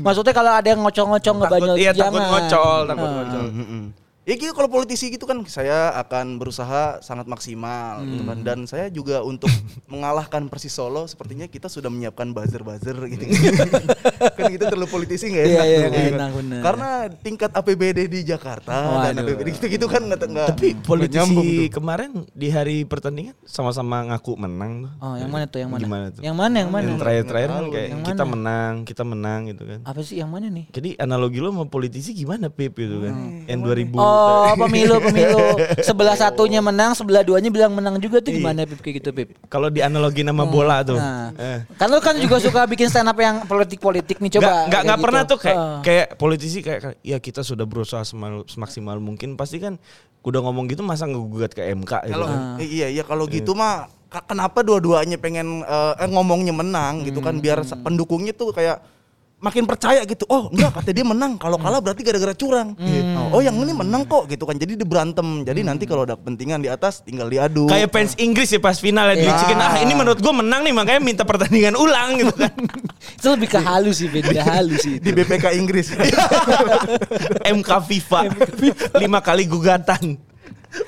Maksudnya 0.01 0.33
kalau 0.33 0.53
ada 0.55 0.69
yang 0.69 0.81
ngocong-ngocong 0.81 1.37
ngebanyol 1.37 1.77
iya, 1.77 1.93
takut 1.93 2.01
jangan. 2.17 2.23
ngocol, 2.33 2.81
takut 2.87 3.05
Nah. 3.05 3.15
ngocol. 3.21 3.45
Mm-mm. 3.51 3.83
Ya 4.23 4.37
gitu 4.37 4.53
kalau 4.53 4.69
politisi 4.69 5.09
gitu 5.09 5.25
kan 5.25 5.41
saya 5.45 5.97
akan 5.97 6.37
berusaha 6.37 7.01
sangat 7.01 7.25
maksimal 7.25 8.05
gitu 8.05 8.21
Hmm. 8.21 8.29
kan 8.29 8.39
dan 8.43 8.59
saya 8.63 8.87
juga 8.87 9.21
untuk 9.21 9.49
mengalahkan 9.93 10.45
Persis 10.47 10.71
Solo 10.71 11.05
sepertinya 11.05 11.45
kita 11.45 11.67
sudah 11.67 11.89
menyiapkan 11.89 12.31
buzzer-buzzer 12.31 13.01
gitu. 13.13 13.25
kan 14.37 14.45
gitu 14.47 14.61
terlalu 14.63 14.87
politisi 14.87 15.25
nggak 15.27 15.41
Iya, 15.43 15.57
enak. 15.57 15.65
iya, 15.65 15.79
gitu. 15.81 16.15
enak, 16.15 16.31
bener. 16.37 16.61
Karena 16.61 16.89
tingkat 17.17 17.51
APBD 17.51 17.99
di 18.07 18.21
Jakarta 18.23 18.71
dan 19.03 19.17
Waduh. 19.17 19.25
APBD 19.25 19.49
gitu-gitu 19.51 19.87
kan 19.89 20.03
nggak 20.05 20.21
nggak 20.21 20.49
Tapi 20.53 20.69
politisi 20.81 21.43
kemarin 21.69 22.11
di 22.31 22.49
hari 22.49 22.85
pertandingan 22.85 23.35
sama-sama 23.43 24.05
ngaku 24.05 24.37
menang 24.37 24.85
tuh. 24.85 24.93
Oh, 25.01 25.17
yang 25.17 25.33
mana 25.33 25.49
tuh 25.49 25.59
yang 25.59 25.71
mana? 25.71 25.81
Gimana 25.81 26.07
tuh? 26.11 26.21
Yang 26.21 26.37
mana 26.37 26.55
yang 26.57 26.71
mana? 26.71 26.87
Yang 26.87 27.01
terakhir-terakhir 27.01 27.51
kan 27.51 27.65
kayak 27.67 27.89
Yang 27.89 28.03
kita 28.05 28.23
mana? 28.23 28.31
menang, 28.31 28.73
kita 28.85 29.03
menang 29.03 29.41
gitu 29.49 29.63
kan. 29.65 29.81
Apa 29.83 30.01
sih 30.05 30.17
yang 30.17 30.29
mana 30.29 30.47
nih? 30.47 30.69
Jadi 30.69 30.91
analogi 30.99 31.41
lo 31.41 31.49
sama 31.49 31.65
politisi 31.67 32.13
gimana 32.13 32.47
Pip 32.47 32.77
itu 32.77 33.01
kan? 33.01 33.15
Yang 33.49 33.61
2000 33.65 33.97
Oh, 33.97 34.10
pemilu, 34.57 34.97
pemilu. 35.07 35.45
Sebelah 35.79 36.15
satunya 36.15 36.59
menang, 36.59 36.93
sebelah 36.93 37.21
duanya 37.21 37.49
bilang 37.49 37.71
menang 37.71 37.97
juga 37.97 38.19
tuh 38.19 38.31
gimana 38.31 38.63
Pip 38.63 38.79
kayak 38.79 38.95
gitu 38.99 39.11
Pip? 39.11 39.29
Kalau 39.47 39.67
di 39.67 39.81
analogi 39.81 40.21
nama 40.21 40.45
bola 40.45 40.81
tuh. 40.81 40.97
Nah, 40.97 41.33
Eh. 41.33 41.59
kan 41.75 41.87
lu 41.87 41.99
kan 41.99 42.15
juga 42.15 42.37
suka 42.39 42.65
bikin 42.65 42.87
stand 42.87 43.07
up 43.07 43.17
yang 43.17 43.43
politik-politik 43.45 44.19
nih 44.19 44.31
Nggak, 44.31 44.37
coba. 44.37 44.51
nggak, 44.51 44.69
kayak 44.69 44.83
nggak 44.83 44.97
gitu. 44.97 45.05
pernah 45.05 45.23
tuh 45.23 45.39
kayak 45.39 45.57
Heeh. 45.57 45.77
kayak 45.81 46.07
politisi 46.17 46.59
kayak 46.61 46.81
ya 47.01 47.19
kita 47.19 47.41
sudah 47.41 47.65
berusaha 47.65 48.03
semal- 48.03 48.45
semaksimal 48.45 48.97
mungkin 48.97 49.35
pasti 49.35 49.59
kan 49.59 49.77
udah 50.21 50.41
ngomong 50.43 50.67
gitu 50.67 50.81
masa 50.81 51.05
ngegugat 51.05 51.51
ke 51.51 51.65
MK 51.67 51.93
gitu 52.05 52.13
Kalau 52.13 52.27
eh, 52.57 52.67
iya 52.67 52.87
iya 52.87 53.03
kalau 53.03 53.25
gitu 53.25 53.55
mah 53.55 53.89
kenapa 54.23 54.61
dua-duanya 54.61 55.17
pengen 55.17 55.63
eh, 55.63 55.95
eh, 55.97 56.09
ngomongnya 56.09 56.53
menang 56.53 57.03
gitu 57.03 57.19
kan 57.19 57.37
biar 57.37 57.63
sa- 57.63 57.79
pendukungnya 57.79 58.31
tuh 58.31 58.51
kayak 58.51 58.83
makin 59.41 59.65
percaya 59.65 60.05
gitu. 60.05 60.29
Oh, 60.29 60.53
enggak 60.53 60.81
kata 60.81 60.93
dia 60.93 61.03
menang. 61.03 61.41
Kalau 61.41 61.57
kalah 61.57 61.81
berarti 61.81 62.05
gara-gara 62.05 62.37
curang. 62.37 62.77
Gitu. 62.77 63.21
Oh, 63.33 63.41
yang 63.41 63.57
ini 63.57 63.73
menang 63.73 64.05
kok 64.05 64.29
gitu 64.29 64.45
kan. 64.45 64.55
Jadi 64.61 64.77
dia 64.77 64.87
berantem. 64.87 65.43
Jadi 65.43 65.61
nanti 65.65 65.89
kalau 65.89 66.05
ada 66.05 66.15
kepentingan 66.15 66.61
di 66.61 66.69
atas 66.69 67.01
tinggal 67.01 67.27
diadu. 67.27 67.67
Kayak 67.67 67.89
fans 67.91 68.13
Inggris 68.21 68.53
ya 68.53 68.61
pas 68.61 68.77
final 68.77 69.09
ya 69.11 69.17
dilicikin 69.17 69.59
ah 69.59 69.81
ini 69.81 69.93
menurut 69.97 70.21
gue 70.21 70.35
menang 70.37 70.61
nih 70.63 70.75
makanya 70.77 71.01
minta 71.01 71.25
pertandingan 71.25 71.75
ulang 71.75 72.21
gitu 72.21 72.35
kan. 72.37 72.53
Itu 73.19 73.29
lebih 73.33 73.49
ke 73.49 73.59
halus 73.59 74.05
sih, 74.05 74.09
beda 74.13 74.45
halus 74.45 74.85
sih. 74.85 75.01
di 75.01 75.11
BPK 75.11 75.57
Inggris. 75.57 75.97
MK 77.59 77.71
FIFA 77.89 78.21
lima 79.01 79.25
kali 79.25 79.49
gugatan 79.49 80.21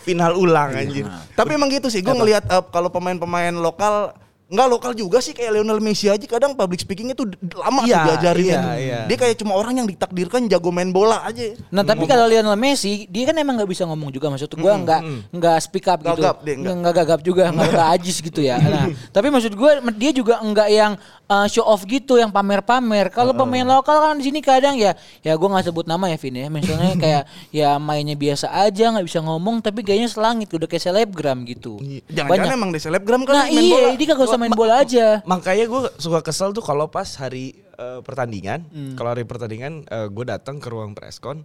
final 0.04 0.38
ulang 0.38 0.76
anjir. 0.76 1.08
Tapi 1.34 1.58
emang 1.58 1.72
gitu 1.72 1.90
sih, 1.90 2.04
gue 2.04 2.14
ngelihat 2.14 2.46
eh, 2.46 2.64
kalau 2.70 2.92
pemain-pemain 2.92 3.50
lokal 3.56 4.14
Nggak 4.52 4.68
lokal 4.68 4.92
juga 4.92 5.18
sih 5.18 5.32
kayak 5.32 5.56
Lionel 5.56 5.80
Messi 5.80 6.06
aja 6.06 6.20
kadang 6.22 6.52
public 6.52 6.78
speakingnya 6.78 7.16
tuh 7.16 7.24
lama 7.56 7.82
Iya, 7.82 7.96
tuh 7.96 8.04
diajarin. 8.12 8.52
iya, 8.52 8.62
iya. 8.76 8.98
Dia 9.08 9.16
kayak 9.16 9.40
cuma 9.40 9.56
orang 9.56 9.74
yang 9.74 9.88
ditakdirkan 9.88 10.44
jago 10.44 10.68
main 10.68 10.92
bola 10.92 11.24
aja. 11.24 11.56
Nah 11.68 11.80
tapi 11.80 12.04
kalau 12.04 12.28
Lionel 12.28 12.52
Messi 12.54 13.08
dia 13.08 13.24
kan 13.24 13.34
emang 13.34 13.56
nggak 13.56 13.66
bisa 13.66 13.82
ngomong 13.82 14.12
juga 14.12 14.28
maksud 14.28 14.52
gua 14.54 14.76
nggak 14.76 15.00
nggak 15.32 15.56
speak 15.58 15.88
up 15.88 15.98
gitu 15.98 16.20
Gagap 16.20 16.36
nggak. 16.44 16.92
gagap 16.92 17.20
juga 17.22 17.48
nggak 17.48 17.88
ajis 17.96 18.20
gitu 18.20 18.40
ya 18.40 18.60
nah 18.72 18.84
tapi 19.08 19.32
maksud 19.32 19.54
gua 19.54 19.72
dia 19.90 20.12
juga 20.12 20.36
nggak 20.38 20.68
yang 20.68 20.92
uh, 21.32 21.46
show 21.48 21.64
off 21.64 21.82
gitu 21.84 22.20
yang 22.20 22.28
pamer-pamer. 22.28 23.08
Kalau 23.08 23.32
pemain 23.32 23.64
lokal 23.64 23.96
kan 24.04 24.20
di 24.20 24.28
sini 24.28 24.44
kadang 24.44 24.76
ya 24.76 24.92
ya 25.20 25.32
gua 25.34 25.56
nggak 25.56 25.72
sebut 25.72 25.88
nama 25.88 26.04
ya 26.06 26.20
Vin 26.20 26.36
ya. 26.36 26.48
Misalnya 26.48 26.92
kayak 27.02 27.22
ya 27.48 27.80
mainnya 27.80 28.12
biasa 28.14 28.52
aja 28.52 28.92
nggak 28.92 29.06
bisa 29.08 29.24
ngomong 29.24 29.64
tapi 29.64 29.80
kayaknya 29.80 30.12
selangit 30.12 30.52
udah 30.52 30.68
kayak 30.68 30.84
selebgram 30.84 31.48
gitu. 31.48 31.80
Jangan-jangan 32.12 32.52
emang 32.52 32.70
dia 32.70 32.82
selebgram 32.82 33.24
kan 33.24 33.34
nah 33.34 33.46
main 33.48 33.56
iya 33.56 33.72
bola. 33.72 33.90
dia 33.96 34.06
kagak 34.06 34.28
usah 34.28 34.38
main 34.38 34.52
bola 34.52 34.74
aja. 34.78 35.06
Makanya 35.24 35.64
gue 35.64 35.80
suka 35.96 36.20
kesel 36.20 36.52
tuh 36.52 36.60
kalau 36.60 36.86
pas 36.86 37.08
hari 37.16 37.56
eh, 37.72 38.00
pertandingan, 38.00 38.68
Hmm. 38.68 38.94
kalau 38.94 39.16
hari 39.16 39.24
pertandingan 39.24 39.82
gue 39.88 40.24
datang 40.24 40.60
ke 40.60 40.68
ruang 40.68 40.92
preskon, 40.92 41.40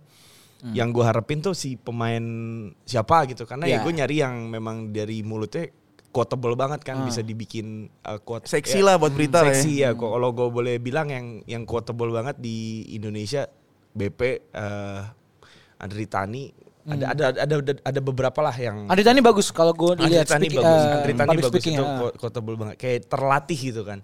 yang 0.69 0.89
gue 0.89 1.01
harapin 1.01 1.37
tuh 1.37 1.53
si 1.53 1.77
pemain 1.77 2.19
siapa 2.81 3.29
gitu, 3.29 3.45
karena 3.45 3.65
ya 3.65 3.77
Ya. 3.77 3.83
gue 3.85 3.93
nyari 3.93 4.15
yang 4.17 4.35
memang 4.49 4.89
dari 4.89 5.21
mulutnya 5.21 5.69
quotable 6.17 6.57
banget 6.57 6.81
kan, 6.81 7.05
bisa 7.05 7.21
dibikin 7.21 7.67
uh, 8.01 8.17
quote 8.17 8.49
Seksi 8.49 8.81
lah 8.81 8.97
buat 8.97 9.13
berita 9.13 9.39
ya. 9.39 9.53
Seksi 9.53 9.71
ya, 9.77 9.89
kok 9.93 10.09
kalau 10.09 10.29
gue 10.31 10.47
boleh 10.49 10.75
bilang 10.77 11.07
yang 11.07 11.25
yang 11.45 11.61
quotable 11.63 12.09
banget 12.09 12.33
di 12.37 12.57
Indonesia 12.89 13.45
BP 13.93 14.19
eh 14.49 15.01
Andri 15.77 16.05
Tani 16.05 16.49
ada, 16.83 17.11
ada 17.11 17.23
ada 17.35 17.55
ada 17.59 17.73
ada 17.83 17.99
beberapa 17.99 18.39
lah 18.39 18.55
yang 18.55 18.87
Adi 18.87 19.03
Tani 19.03 19.19
bagus 19.19 19.51
kalau 19.51 19.75
gue 19.75 19.93
Andri 19.93 20.09
lihat 20.09 20.25
Tani 20.25 20.47
speaking, 20.47 20.57
bagus, 20.57 20.81
uh, 20.81 20.95
Andri 20.95 21.13
Tani 21.13 21.29
bagus 21.37 21.51
speaking, 21.51 21.75
itu 21.75 21.83
uh. 21.83 21.97
ko- 21.99 22.15
quotable 22.17 22.55
banget, 22.55 22.75
kayak 22.77 22.99
terlatih 23.05 23.59
gitu 23.61 23.81
kan. 23.83 23.99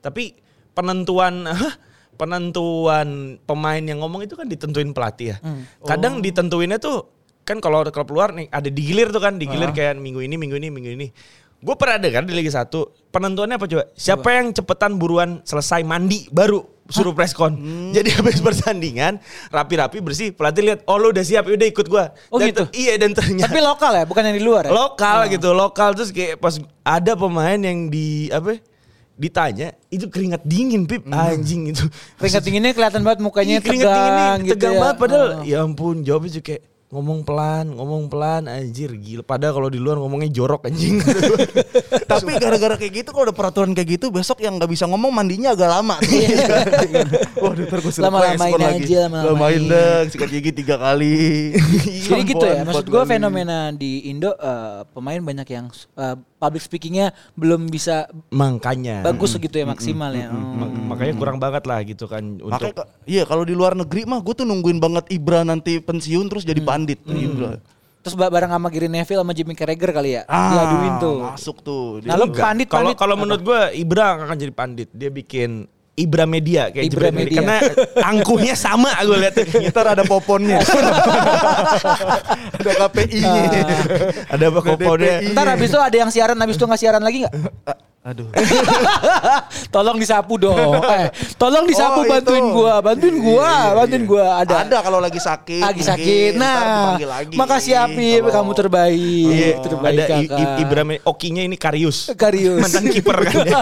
Tapi 0.00 0.36
penentuan 0.70 1.48
penentuan 2.20 3.08
pemain 3.40 3.78
yang 3.78 4.00
ngomong 4.00 4.22
itu 4.22 4.34
kan 4.34 4.46
ditentuin 4.46 4.90
pelatih 4.90 5.34
ya. 5.34 5.36
Hmm. 5.40 5.62
Kadang 5.82 6.18
Oh. 6.18 6.22
ditentuinnya 6.22 6.78
tuh 6.78 7.06
kan 7.44 7.60
kalau 7.60 7.84
klub 7.86 8.08
luar 8.08 8.32
nih 8.32 8.48
ada 8.48 8.66
digilir 8.66 9.08
tuh 9.08 9.20
kan, 9.20 9.36
digilir 9.36 9.68
Ah. 9.68 9.74
kayak 9.74 9.94
minggu 9.96 10.18
ini, 10.18 10.34
minggu 10.34 10.56
ini, 10.56 10.68
minggu 10.68 10.90
ini. 10.90 11.06
Gue 11.64 11.74
pernah 11.74 11.96
ada 11.96 12.08
kan 12.10 12.22
di 12.22 12.30
Liga 12.30 12.52
1, 12.52 12.68
penentuannya 13.08 13.56
apa 13.56 13.64
coba? 13.64 13.84
Siapa 13.96 14.28
yang 14.30 14.52
cepetan 14.52 14.94
buruan 14.94 15.40
selesai 15.42 15.80
mandi 15.80 16.28
baru 16.28 16.60
suruh 16.84 17.10
preskon. 17.10 17.56
Hmm. 17.56 17.90
Jadi 17.90 18.12
habis 18.12 18.36
pertandingan 18.38 19.16
rapi-rapi 19.48 19.98
bersih, 19.98 20.28
pelatih 20.30 20.60
lihat, 20.62 20.80
"Oh, 20.84 21.00
lu 21.00 21.08
udah 21.08 21.24
siap, 21.24 21.48
udah 21.48 21.64
ikut 21.64 21.88
gua." 21.88 22.12
Oh, 22.28 22.36
Dan 22.36 22.52
gitu? 22.52 22.68
Iya, 22.70 23.00
dan 23.00 23.16
ternyata 23.16 23.48
tapi 23.48 23.64
lokal 23.64 23.92
ya 23.94 24.04
bukan 24.04 24.22
yang 24.22 24.36
di 24.36 24.44
luar 24.44 24.68
ya 24.68 24.70
lokal 24.70 25.24
gitu 25.26 25.48
lokal 25.50 25.96
terus 25.96 26.12
kayak 26.12 26.36
pas 26.36 26.52
ada 26.82 27.16
pemain 27.16 27.56
yang 27.56 27.88
di 27.88 28.28
apa 28.28 28.60
ditanya 29.14 29.72
itu 29.88 30.04
keringat 30.04 30.42
dingin 30.42 30.84
pip 30.84 31.06
anjing 31.06 31.70
itu 31.70 31.86
keringat 32.18 32.42
dinginnya 32.42 32.72
kelihatan 32.74 33.00
banget 33.00 33.20
mukanya 33.22 33.56
Iya, 33.56 33.60
keringat 33.62 33.86
tegang 33.86 34.04
dinginnya 34.04 34.36
gitu 34.42 34.52
tegang 34.52 34.74
ya. 34.74 34.80
banget 34.82 34.96
padahal 34.98 35.24
Oh. 35.24 35.42
ya 35.46 35.56
ampun 35.62 35.96
jawabnya 36.02 36.30
juga 36.34 36.44
kayak 36.44 36.62
ngomong 36.94 37.26
pelan 37.26 37.74
ngomong 37.74 38.06
pelan 38.06 38.46
anjir 38.46 38.94
gila 38.94 39.26
padahal 39.26 39.58
kalau 39.58 39.68
di 39.68 39.82
luar 39.82 39.98
ngomongnya 39.98 40.30
jorok 40.30 40.70
anjing 40.70 41.02
Tapi 42.10 42.30
gara-gara 42.38 42.74
kayak 42.78 42.92
gitu 43.02 43.10
kalau 43.10 43.24
ada 43.30 43.34
peraturan 43.34 43.72
kayak 43.74 43.98
gitu 43.98 44.06
besok 44.14 44.38
yang 44.42 44.56
nggak 44.56 44.70
bisa 44.70 44.84
ngomong 44.86 45.10
mandinya 45.10 45.56
agak 45.56 45.68
lama. 45.70 45.96
Waduh 47.42 47.64
ntar 47.66 47.78
gue 47.82 47.92
Lama-lamain 47.98 48.60
aja, 48.60 48.98
lama-lamain. 49.08 49.62
Lamain 49.66 50.04
sikat 50.10 50.28
gigi 50.30 50.52
tiga 50.54 50.76
kali. 50.78 51.54
Jadi 52.06 52.22
gitu 52.28 52.44
ya, 52.44 52.62
maksud 52.62 52.86
gue 52.86 53.02
fenomena 53.08 53.72
di 53.74 54.06
Indo 54.10 54.36
eh, 54.36 54.86
pemain 54.92 55.20
banyak 55.20 55.48
yang 55.48 55.66
eh, 55.72 56.16
public 56.44 56.62
speakingnya 56.62 57.06
belum 57.32 57.66
bisa 57.66 58.04
makanya 58.28 59.00
bagus 59.00 59.32
gitu 59.34 59.56
ya 59.56 59.64
maksimal 59.64 60.12
ya. 60.12 60.28
Oh. 60.28 60.36
Ma- 60.36 60.72
makanya 60.92 61.14
kurang 61.16 61.40
banget 61.40 61.64
lah 61.64 61.80
gitu 61.80 62.04
kan 62.04 62.36
untuk 62.36 62.52
Makanya 62.52 62.74
ka- 62.76 62.88
iya 63.04 63.24
kalau 63.24 63.42
di 63.42 63.56
luar 63.56 63.72
negeri 63.72 64.04
mah 64.04 64.20
gue 64.20 64.34
tuh 64.34 64.44
nungguin 64.44 64.76
banget 64.76 65.08
Ibra 65.08 65.40
nanti 65.42 65.80
pensiun 65.80 66.28
terus 66.28 66.44
jadi 66.44 66.60
pandit 66.60 67.00
tuh 67.00 67.16
Ibra. 67.16 67.56
Terus 68.04 68.20
ba- 68.20 68.28
bareng 68.28 68.52
sama 68.52 68.68
Gary 68.68 68.84
Neville 68.86 69.16
sama 69.16 69.32
Jimmy 69.32 69.56
Carragher 69.56 69.88
kali 69.88 70.12
ya, 70.12 70.28
Ah, 70.28 70.52
diaduin 70.52 70.94
tuh. 71.00 71.18
Masuk 71.24 71.56
tuh. 71.64 72.04
Dia 72.04 72.12
Nah, 72.12 72.28
pandit 72.28 72.68
Kalau 72.68 72.92
pandit 72.92 72.96
kalau 73.00 73.14
menurut 73.16 73.40
gue 73.40 73.60
Ibra 73.80 74.20
akan 74.20 74.36
jadi 74.36 74.52
pandit. 74.52 74.88
Dia 74.92 75.08
bikin 75.08 75.64
Ibra 75.94 76.26
Media 76.26 76.74
kayak 76.74 76.90
Ibra 76.90 77.14
Media. 77.14 77.38
Karena 77.38 77.58
angkuhnya 78.02 78.54
sama 78.58 78.90
gue 78.98 79.14
lihat. 79.14 79.34
Ntar 79.70 79.94
ada 79.94 80.02
poponnya. 80.02 80.58
ada 82.58 82.72
KPI-nya. 82.86 83.42
Ada 84.26 84.44
apa 84.50 84.60
komponnya? 84.60 85.22
DPI. 85.22 85.30
Ntar 85.30 85.46
habis 85.54 85.70
itu 85.70 85.78
ada 85.78 85.96
yang 85.96 86.10
siaran, 86.10 86.34
habis 86.34 86.58
itu 86.58 86.66
nggak 86.66 86.80
siaran 86.82 87.02
lagi 87.02 87.22
nggak? 87.22 87.34
Aduh. 88.04 88.28
tolong 89.74 89.96
disapu 89.96 90.36
dong. 90.36 90.76
Eh, 90.94 91.08
tolong 91.34 91.64
disapu 91.64 92.04
Oh, 92.04 92.06
bantuin 92.06 92.44
itu. 92.44 92.52
gua, 92.52 92.74
bantuin 92.78 93.16
gua, 93.16 93.40
Iya, 93.40 93.56
iya, 93.64 93.72
bantuin 93.72 94.02
iya. 94.04 94.10
gua 94.12 94.24
ada. 94.36 94.54
Ada 94.60 94.78
kalau 94.84 95.00
lagi 95.00 95.16
sakit. 95.16 95.64
Lagi 95.64 95.82
sakit. 95.82 96.32
Nah, 96.36 97.00
lagi. 97.00 97.32
makasih 97.34 97.74
Apip, 97.80 98.20
Kalau- 98.22 98.34
kamu 98.44 98.52
terbaik. 98.52 99.32
Iya, 99.32 99.48
terbaik 99.58 99.96
ada 99.96 100.04
kakak. 100.04 100.38
I- 100.38 101.02
Okinya 101.02 101.42
ini 101.42 101.56
Karius. 101.56 102.12
Karius. 102.12 102.60
Mantan 102.60 102.84
kiper 102.92 103.16
kan 103.24 103.36
dia. 103.40 103.56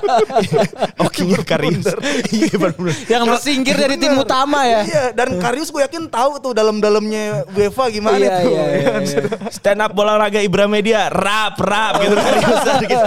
Okinya 1.07 1.38
Karius. 1.46 1.87
Iya 2.28 2.55
benar. 2.59 2.94
yang 3.07 3.22
tersingkir 3.31 3.76
dari 3.78 3.94
tim 3.94 4.18
utama 4.18 4.66
ya. 4.66 4.83
Iya, 4.83 5.05
dan 5.14 5.38
Karius 5.38 5.70
gue 5.70 5.81
yakin 5.81 6.11
tahu 6.11 6.42
tuh 6.42 6.50
dalam-dalamnya 6.50 7.46
UEFA 7.48 7.88
gimana 7.88 8.18
Iya, 8.18 8.42
tuh. 8.42 8.50
iya, 8.50 8.62
ya 8.62 8.74
iya, 8.74 8.92
iya. 8.98 9.22
Stand 9.55 9.81
up 9.81 9.94
bola 9.94 10.18
raga 10.18 10.42
Ibra 10.42 10.66
Media, 10.66 11.07
rap 11.09 11.62
rap 11.62 12.02
gitu 12.02 12.14
Karius 12.16 12.61
gitu. 12.83 13.07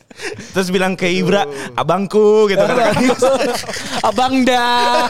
Terus 0.51 0.67
bilang 0.69 0.93
ke 0.93 1.07
Ibra, 1.07 1.43
abangku 1.73 2.21
gitu 2.47 2.61
kan. 2.61 2.93
Abang 4.07 4.41
dah 4.41 5.05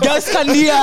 Gaskan 0.00 0.50
dia 0.50 0.82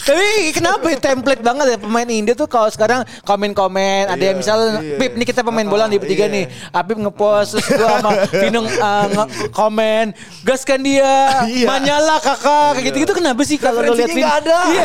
Tapi 0.00 0.26
kenapa 0.50 0.86
ya 0.86 0.98
template 0.98 1.42
banget 1.42 1.66
ya 1.68 1.78
pemain 1.78 2.08
India 2.08 2.32
tuh 2.32 2.46
kalau 2.46 2.68
sekarang 2.68 3.04
komen-komen 3.22 4.08
ada 4.08 4.20
yang 4.22 4.36
misalnya 4.36 4.80
iya. 4.80 4.96
Pip 4.96 5.12
nih 5.14 5.26
kita 5.26 5.40
pemain 5.42 5.64
bola 5.64 5.84
nih 5.86 5.98
bertiga 5.98 6.16
Iya. 6.20 6.34
nih 6.34 6.44
Apip 6.72 6.96
ngepost 6.98 7.50
terus 7.54 7.66
gua 7.70 7.88
sama 8.00 8.10
Vino 8.34 8.60
uh, 8.60 8.66
nge- 9.06 9.28
komen 9.50 10.06
gaskan 10.42 10.80
dia 10.80 11.44
Iya. 11.44 11.66
Manyala 11.68 12.16
kakak 12.18 12.40
kayak 12.74 12.84
gitu-gitu 12.86 13.12
kenapa 13.14 13.40
sih 13.42 13.56
kalau 13.56 13.80
lo 13.80 13.92
lihat 13.92 14.10
ada. 14.10 14.58
Iya 14.66 14.84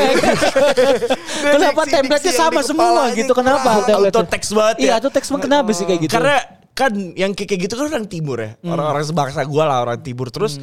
Kenapa 1.54 1.82
template-nya 1.86 2.34
sama 2.34 2.60
di 2.60 2.66
semua 2.66 3.04
gitu 3.12 3.32
kenapa? 3.32 3.84
Auto 3.88 4.22
text 4.26 4.52
banget 4.52 4.76
Iya 4.80 4.90
ya. 4.90 4.94
auto 4.98 5.10
text 5.10 5.28
emang 5.30 5.42
kenapa 5.42 5.70
sih 5.72 5.84
kayak 5.84 6.00
gitu 6.02 6.13
Karena 6.14 6.36
kan 6.74 6.94
yang 7.14 7.32
kayak 7.38 7.70
gitu 7.70 7.74
kan 7.78 7.86
orang 7.90 8.10
timur 8.10 8.38
ya. 8.42 8.58
Hmm. 8.62 8.74
Orang-orang 8.74 9.06
sebangsa 9.06 9.42
gue 9.46 9.64
lah 9.64 9.86
orang 9.86 10.02
timur. 10.02 10.30
Terus 10.30 10.58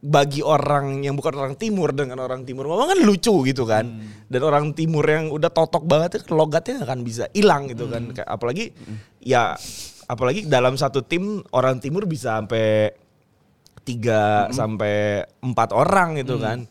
bagi 0.00 0.40
orang 0.40 1.04
yang 1.04 1.12
bukan 1.12 1.36
orang 1.36 1.54
timur 1.60 1.92
dengan 1.92 2.24
orang 2.24 2.48
timur 2.48 2.64
ngomong 2.64 2.96
kan 2.96 3.00
lucu 3.04 3.34
gitu 3.44 3.68
kan. 3.68 3.84
Hmm. 3.84 4.24
Dan 4.30 4.40
orang 4.46 4.72
timur 4.72 5.04
yang 5.04 5.28
udah 5.28 5.50
totok 5.50 5.84
banget 5.84 6.22
itu 6.22 6.32
logatnya 6.32 6.80
nggak 6.80 6.88
akan 6.88 7.00
bisa 7.02 7.24
hilang 7.34 7.68
gitu 7.68 7.90
kan. 7.90 8.08
Hmm. 8.08 8.14
Kayak 8.16 8.28
Apalagi 8.30 8.64
ya 9.20 9.54
apalagi 10.06 10.46
dalam 10.46 10.74
satu 10.74 11.06
tim 11.06 11.44
orang 11.52 11.78
timur 11.78 12.06
bisa 12.06 12.38
sampai 12.40 12.90
tiga 13.84 14.48
Hmm. 14.48 14.54
sampai 14.54 15.24
empat 15.42 15.74
orang 15.74 16.20
gitu 16.20 16.38
kan. 16.38 16.64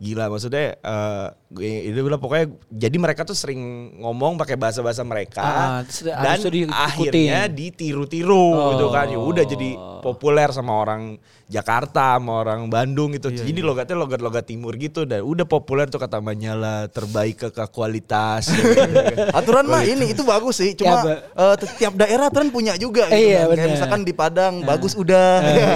Gila 0.00 0.28
maksudnya 0.28 0.76
gue- 0.80 1.39
itu 1.52 1.98
bilang 1.98 2.16
pokoknya 2.16 2.46
jadi 2.70 2.94
mereka 2.94 3.22
tuh 3.22 3.34
sering 3.34 3.58
ngomong 3.98 4.38
pakai 4.38 4.54
bahasa-bahasa 4.54 5.02
mereka 5.02 5.42
Ah, 5.42 5.82
dan 5.82 6.38
akhirnya 6.70 7.50
ditiru-tiru 7.50 8.46
gitu 8.70 8.86
kan. 8.88 9.06
Ya 9.06 9.18
udah 9.18 9.42
jadi 9.44 9.70
Oh. 9.72 9.98
populer 10.00 10.48
sama 10.48 10.72
orang 10.74 11.18
Jakarta, 11.44 12.14
sama 12.14 12.40
orang 12.40 12.64
Bandung 12.66 13.10
gitu. 13.10 13.28
Iya, 13.28 13.42
jadi 13.42 13.60
logatnya 13.60 13.92
logat-logat 13.94 14.46
timur 14.46 14.72
gitu 14.74 15.02
dan 15.02 15.20
udah 15.20 15.42
populer 15.42 15.84
tuh 15.84 15.98
kata 15.98 16.16
Manyala 16.18 16.86
terbaik 16.86 17.36
ke, 17.36 17.48
ke 17.50 17.64
kualitas. 17.68 18.48
Aturan 19.36 19.66
mah 19.66 19.82
ini 19.82 20.08
itu 20.08 20.22
bagus 20.22 20.56
sih. 20.56 20.72
Cuma 20.72 21.02
Ya, 21.02 21.18
eh, 21.20 21.54
t- 21.56 21.74
tiap 21.76 21.94
daerah 21.96 22.26
aturan 22.26 22.48
punya 22.48 22.74
juga 22.74 23.04
gitu 23.06 23.18
Iya, 23.20 23.44
kan. 23.44 23.46
Kayak 23.50 23.58
benar. 23.58 23.68
misalkan 23.68 24.00
di 24.00 24.14
Padang 24.14 24.54
bagus 24.62 24.94
udah. 24.94 25.32
Ya. 25.42 25.74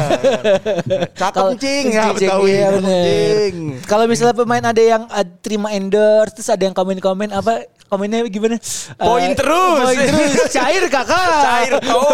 Cakep 1.20 1.46
cing 1.58 1.84
ya 1.90 2.04
Betawi. 2.12 2.48
iya, 2.48 2.68
Cakep, 2.70 2.84
cing. 2.87 3.56
Kalau 3.84 4.04
misalnya 4.06 4.34
pemain 4.34 4.64
ada 4.64 4.78
yang 4.80 5.02
uh, 5.04 5.26
terima 5.64 5.81
endorse 5.81 6.33
terus 6.37 6.50
ada 6.53 6.62
yang 6.68 6.77
komen-komen 6.77 7.33
apa 7.33 7.64
komennya 7.88 8.29
gimana? 8.29 8.61
Poin 9.00 9.33
Uh, 9.33 9.37
terus. 9.37 9.81
Poin 9.81 9.96
terus. 9.96 10.53
Cair 10.57 10.85
kakak. 10.92 11.40
Cair 11.40 11.72
tuh. 11.81 12.05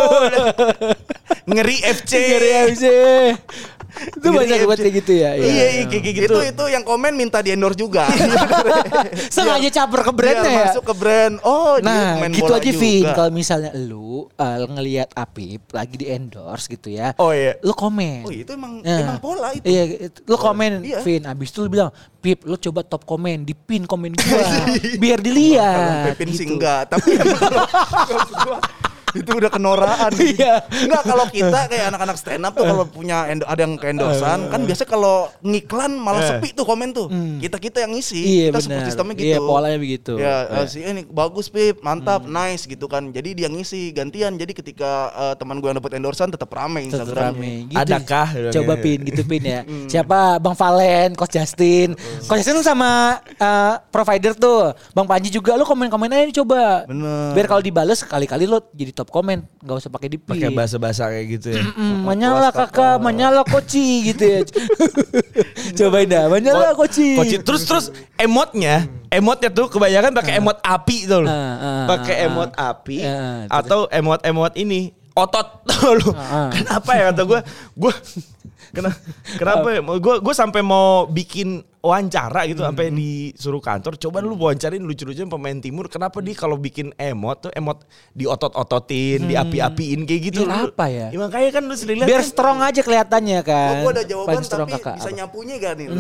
Ngeri 1.50 1.76
FC. 1.82 2.12
Ngeri 2.14 2.50
FC. 2.70 2.84
Itu 4.00 4.28
banyak 4.28 4.56
buat 4.64 4.78
kayak 4.78 4.94
gitu 4.98 5.12
ya. 5.14 5.30
Iya, 5.34 5.46
iya 5.70 5.84
kayak 5.84 6.02
kayak 6.02 6.16
gitu. 6.16 6.32
Itu 6.32 6.36
itu 6.50 6.64
yang 6.68 6.82
komen 6.82 7.12
minta 7.12 7.38
di 7.38 7.50
endorse 7.50 7.76
juga. 7.76 8.08
Sengaja 9.34 9.68
caper 9.70 10.00
ke 10.02 10.12
brandnya 10.12 10.42
Biar 10.42 10.56
ya. 10.56 10.64
masuk 10.68 10.84
ke 10.84 10.94
brand. 10.94 11.34
Oh, 11.42 11.76
dia 11.76 11.88
Nah, 11.90 12.12
main 12.18 12.32
gitu 12.32 12.46
bola 12.46 12.58
aja. 12.58 12.72
Vin. 12.72 13.04
Kalau 13.10 13.30
misalnya 13.30 13.70
lu 13.74 14.08
uh, 14.30 14.58
ngelihat 14.66 15.08
Apip 15.12 15.62
lagi 15.70 15.94
di 15.96 16.06
endorse 16.06 16.66
gitu 16.66 16.88
ya. 16.88 17.12
Oh 17.16 17.30
iya. 17.30 17.58
Lu 17.60 17.72
komen. 17.72 18.24
Oh, 18.24 18.32
itu 18.32 18.50
emang 18.50 18.80
Nah, 18.80 18.98
emang 19.00 19.18
pola 19.18 19.52
itu. 19.52 19.64
Iya, 19.64 19.82
lu 20.22 20.36
komen 20.36 20.72
Iya. 20.80 20.98
Vin. 21.00 21.22
Abis 21.24 21.48
itu 21.50 21.60
lu 21.60 21.68
bilang, 21.68 21.90
Pip, 22.20 22.44
lu 22.44 22.54
coba 22.54 22.80
top 22.82 23.04
komen, 23.04 23.42
di 23.42 23.56
pin 23.56 23.84
komen 23.84 24.12
gua, 24.12 24.44
biar 25.02 25.18
dilihat. 25.18 25.72
Kalau 25.72 26.08
Pepin 26.12 26.28
sih 26.30 26.44
gitu. 26.44 26.52
enggak, 26.56 26.92
tapi 26.92 27.16
itu 29.14 29.30
udah 29.30 29.50
kenoraan. 29.50 30.12
Iya. 30.30 30.62
Enggak 30.86 31.02
kalau 31.10 31.26
kita 31.26 31.58
kayak 31.66 31.84
anak-anak 31.90 32.16
stand 32.20 32.44
up 32.46 32.52
tuh 32.54 32.62
kalau 32.62 32.84
punya 32.86 33.26
endo- 33.26 33.48
ada 33.48 33.66
yang 33.66 33.74
ke 33.74 33.90
endorsean 33.90 34.46
kan 34.46 34.62
biasa 34.62 34.86
kalau 34.86 35.26
ngiklan 35.42 35.96
malah 35.96 36.22
sepi 36.22 36.54
tuh 36.54 36.62
komen 36.62 36.94
tuh. 36.94 37.10
Kita-kita 37.40 37.82
yang 37.82 37.92
ngisi. 37.96 38.20
Iya 38.20 38.46
kita 38.54 38.58
benar. 38.68 38.86
sistemnya 38.86 39.14
gitu. 39.18 39.26
Iya 39.26 39.38
polanya 39.42 39.78
begitu. 39.80 40.12
Ya, 40.20 40.46
eh, 40.46 40.66
si 40.70 40.84
ini 40.84 41.02
bagus 41.08 41.50
Pip, 41.50 41.82
mantap, 41.82 42.28
nice 42.30 42.68
gitu 42.68 42.86
kan. 42.86 43.10
Jadi 43.10 43.42
dia 43.42 43.48
ngisi 43.50 43.90
gantian. 43.90 44.38
Jadi 44.38 44.52
ketika 44.54 45.10
eh, 45.10 45.34
teman 45.34 45.58
gue 45.58 45.68
yang 45.72 45.78
dapat 45.82 45.98
endorsean 45.98 46.30
tetap 46.30 46.52
rame 46.52 46.86
rame. 47.20 47.52
Gitu. 47.68 47.76
Adakah? 47.78 48.26
Coba 48.52 48.72
pin 48.78 48.98
gitu 49.04 49.22
pin 49.24 49.42
ya. 49.42 49.60
Siapa 49.92 50.38
Bang 50.38 50.56
Valen, 50.56 51.14
Coach 51.14 51.36
Justin. 51.36 51.94
Coach 52.26 52.40
Justin 52.42 52.62
sama 52.64 53.20
uh, 53.40 53.74
provider 53.92 54.32
tuh. 54.34 54.74
Bang 54.92 55.06
Panji 55.06 55.30
juga 55.30 55.54
lu 55.56 55.64
komen-komen 55.64 56.10
aja 56.10 56.24
nih 56.26 56.36
coba. 56.42 56.84
Bener. 56.86 57.32
Biar 57.36 57.46
kalau 57.46 57.62
dibales 57.62 58.00
sekali-kali 58.02 58.44
lu 58.46 58.58
jadi 58.74 58.92
top 59.00 59.08
komen, 59.08 59.48
nggak 59.64 59.76
usah 59.80 59.88
pakai 59.88 60.08
di 60.12 60.18
pin. 60.20 60.36
Pakai 60.36 60.52
bahasa-bahasa 60.52 61.08
kayak 61.08 61.26
gitu 61.40 61.48
ya. 61.56 61.64
Mm, 61.72 62.04
menyala 62.04 62.52
kakak, 62.52 63.00
menyala 63.00 63.40
koci 63.48 64.12
gitu 64.12 64.20
ya. 64.28 64.40
Cobain 65.80 66.04
dah, 66.04 66.28
menyala 66.28 66.76
koci. 66.76 67.16
Koci. 67.16 67.40
Terus 67.40 67.64
terus 67.64 67.86
emotnya, 68.20 68.84
emotnya 69.08 69.48
tuh 69.48 69.72
kebanyakan 69.72 70.12
pakai 70.12 70.36
emot 70.36 70.60
api 70.60 71.08
tuh. 71.08 71.24
Ah, 71.24 71.32
ah, 71.32 71.84
Pakai 71.88 72.28
emot 72.28 72.52
api 72.52 73.00
terus. 73.00 73.48
atau 73.48 73.88
emot-emot 73.88 74.52
ini 74.60 74.92
otot 75.16 75.48
tuh 75.68 75.96
lu. 75.96 76.10
Ah. 76.12 76.52
Kenapa 76.52 76.90
ya 76.92 77.02
kata 77.12 77.22
gue? 77.24 77.40
Gue 77.76 77.92
kenapa 78.76 78.98
kenapa 79.40 79.66
ya? 79.72 79.80
Gue 79.80 80.14
gue 80.20 80.34
sampai 80.36 80.60
mau 80.60 81.08
bikin 81.08 81.64
wawancara 81.80 82.44
gitu 82.44 82.60
Hmm. 82.60 82.68
sampai 82.70 82.86
disuruh 82.90 83.58
kantor 83.58 83.96
coba 83.96 84.16
lu 84.20 84.34
wawancarin 84.34 84.80
lucu-lucuan 84.80 85.26
pemain 85.26 85.56
timur 85.56 85.86
kenapa 85.86 86.18
dia 86.20 86.34
kalau 86.34 86.54
bikin 86.54 86.90
emot 86.94 87.40
tuh 87.40 87.50
emot 87.52 87.82
diotot-ototin 88.12 89.24
diapi-apiin 89.24 90.04
kayak 90.04 90.20
gitu 90.22 90.38
Lu- 90.44 90.68
apa 90.68 90.86
ya? 90.86 91.06
makanya 91.10 91.48
kan 91.50 91.62
lu 91.62 91.72
sering 91.72 91.98
lihat 91.98 92.06
Biar 92.06 92.20
kan 92.20 92.26
strong 92.26 92.56
aja 92.60 92.80
kelihatannya 92.80 93.38
kan. 93.40 93.70
Oh, 93.72 93.74
gue 93.82 93.90
ada 93.92 94.02
jawaban 94.04 94.40
strong 94.40 94.66
tapi 94.66 94.72
kakak. 94.76 94.94
bisa 94.94 95.06
Apa? 95.06 95.16
nyapunya 95.16 95.54
gak 95.56 95.72
nih? 95.74 95.86